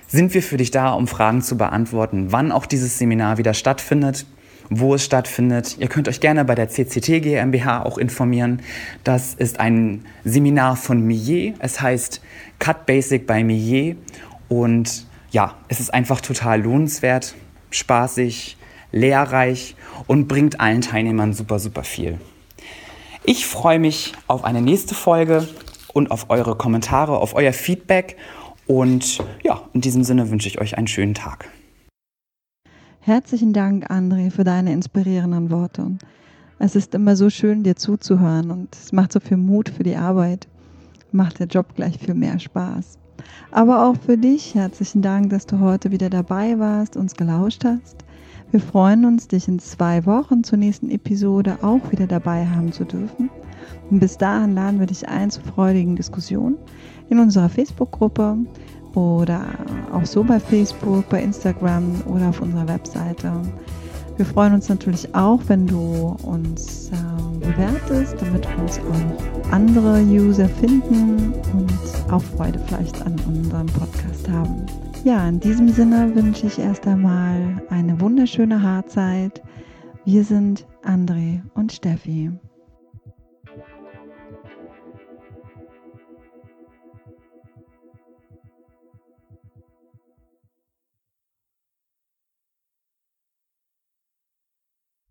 sind 0.08 0.34
wir 0.34 0.44
für 0.44 0.58
dich 0.58 0.72
da, 0.72 0.92
um 0.92 1.08
Fragen 1.08 1.42
zu 1.42 1.58
beantworten, 1.58 2.34
wann 2.34 2.52
auch 2.52 2.66
dieses 2.66 2.98
Seminar 2.98 3.38
wieder 3.38 3.54
stattfindet 3.54 4.26
wo 4.74 4.96
es 4.96 5.04
stattfindet. 5.04 5.76
Ihr 5.80 5.88
könnt 5.88 6.08
euch 6.08 6.22
gerne 6.22 6.46
bei 6.46 6.56
der 6.56 6.70
CCT 6.70 7.22
GmbH 7.22 7.84
auch 7.84 7.98
informieren. 7.98 8.62
Das 9.04 9.34
ist 9.34 9.60
ein 9.60 10.06
Seminar 10.24 10.78
von 10.78 11.02
Millet. 11.02 11.56
Es 11.60 11.82
heißt 11.82 12.22
Cut 12.58 12.86
Basic 12.86 13.28
bei 13.28 13.44
Millet. 13.44 13.98
Und 14.48 15.06
ja, 15.30 15.56
es 15.68 15.82
ist 15.82 15.94
einfach 15.94 16.22
total 16.22 16.62
lohnenswert, 16.62 17.36
spaßig, 17.70 18.58
lehrreich 18.94 19.76
und 20.08 20.28
bringt 20.28 20.62
allen 20.62 20.82
Teilnehmern 20.82 21.34
super, 21.34 21.60
super 21.60 21.84
viel. 21.84 22.18
Ich 23.26 23.46
freue 23.46 23.78
mich 23.78 24.14
auf 24.28 24.46
eine 24.46 24.62
nächste 24.62 24.96
Folge 24.96 25.48
und 25.94 26.12
auf 26.12 26.30
eure 26.30 26.56
Kommentare, 26.56 27.18
auf 27.18 27.36
euer 27.36 27.54
Feedback. 27.54 28.16
Und 28.68 29.20
ja, 29.44 29.62
in 29.74 29.82
diesem 29.82 30.06
Sinne 30.06 30.30
wünsche 30.30 30.48
ich 30.48 30.62
euch 30.62 30.78
einen 30.78 30.88
schönen 30.88 31.14
Tag. 31.14 31.50
Herzlichen 33.04 33.52
Dank, 33.52 33.90
André, 33.90 34.30
für 34.30 34.44
deine 34.44 34.74
inspirierenden 34.74 35.50
Worte. 35.50 35.98
Es 36.60 36.76
ist 36.76 36.94
immer 36.94 37.16
so 37.16 37.32
schön, 37.32 37.64
dir 37.64 37.76
zuzuhören 37.76 38.52
und 38.52 38.76
es 38.76 38.92
macht 38.92 39.12
so 39.12 39.20
viel 39.20 39.38
Mut 39.38 39.70
für 39.70 39.82
die 39.82 39.96
Arbeit. 39.96 40.48
Macht 41.12 41.40
der 41.40 41.48
Job 41.48 41.74
gleich 41.76 41.98
viel 41.98 42.14
mehr 42.14 42.38
Spaß. 42.38 43.00
Aber 43.50 43.88
auch 43.88 43.96
für 43.96 44.20
dich 44.20 44.54
herzlichen 44.54 45.02
Dank, 45.02 45.32
dass 45.32 45.48
du 45.48 45.60
heute 45.60 45.90
wieder 45.90 46.12
dabei 46.12 46.60
warst, 46.60 46.96
uns 46.96 47.16
gelauscht 47.16 47.66
hast. 47.66 48.06
Wir 48.52 48.60
freuen 48.60 49.04
uns, 49.06 49.28
dich 49.28 49.48
in 49.48 49.58
zwei 49.58 50.06
Wochen 50.06 50.44
zur 50.44 50.60
nächsten 50.60 50.92
Episode 50.92 51.58
auch 51.64 51.92
wieder 51.92 52.06
dabei 52.06 52.46
haben 52.46 52.72
zu 52.72 52.86
dürfen. 52.86 53.32
Und 53.90 54.00
bis 54.00 54.20
dahin 54.20 54.54
laden 54.54 54.80
wir 54.80 54.86
dich 54.86 55.10
ein 55.10 55.32
zu 55.32 55.42
freudigen 55.42 55.96
Diskussionen 55.96 56.56
in 57.10 57.18
unserer 57.18 57.50
Facebook-Gruppe 57.50 58.38
oder 58.95 59.41
auch 59.91 60.06
so 60.06 60.23
bei 60.23 60.39
Facebook, 60.39 61.08
bei 61.10 61.21
Instagram 61.21 62.01
oder 62.06 62.30
auf 62.30 62.41
unserer 62.41 62.67
Webseite. 62.67 63.32
Wir 64.17 64.25
freuen 64.25 64.54
uns 64.54 64.69
natürlich 64.69 65.15
auch, 65.15 65.39
wenn 65.47 65.65
du 65.65 66.15
uns 66.23 66.91
ähm, 66.91 67.39
bewertest, 67.39 68.15
damit 68.19 68.47
uns 68.60 68.80
auch 68.80 69.51
andere 69.51 70.01
User 70.04 70.47
finden 70.47 71.34
und 71.54 72.12
auch 72.12 72.21
Freude 72.21 72.60
vielleicht 72.67 73.01
an 73.06 73.15
unserem 73.27 73.67
Podcast 73.67 74.30
haben. 74.30 74.65
Ja, 75.04 75.27
in 75.27 75.39
diesem 75.39 75.69
Sinne 75.69 76.13
wünsche 76.13 76.45
ich 76.45 76.60
erst 76.60 76.86
einmal 76.86 77.63
eine 77.69 77.99
wunderschöne 77.99 78.62
Haarzeit. 78.62 79.41
Wir 80.06 80.23
sind 80.23 80.67
André 80.84 81.41
und 81.56 81.71
Steffi. 81.71 82.32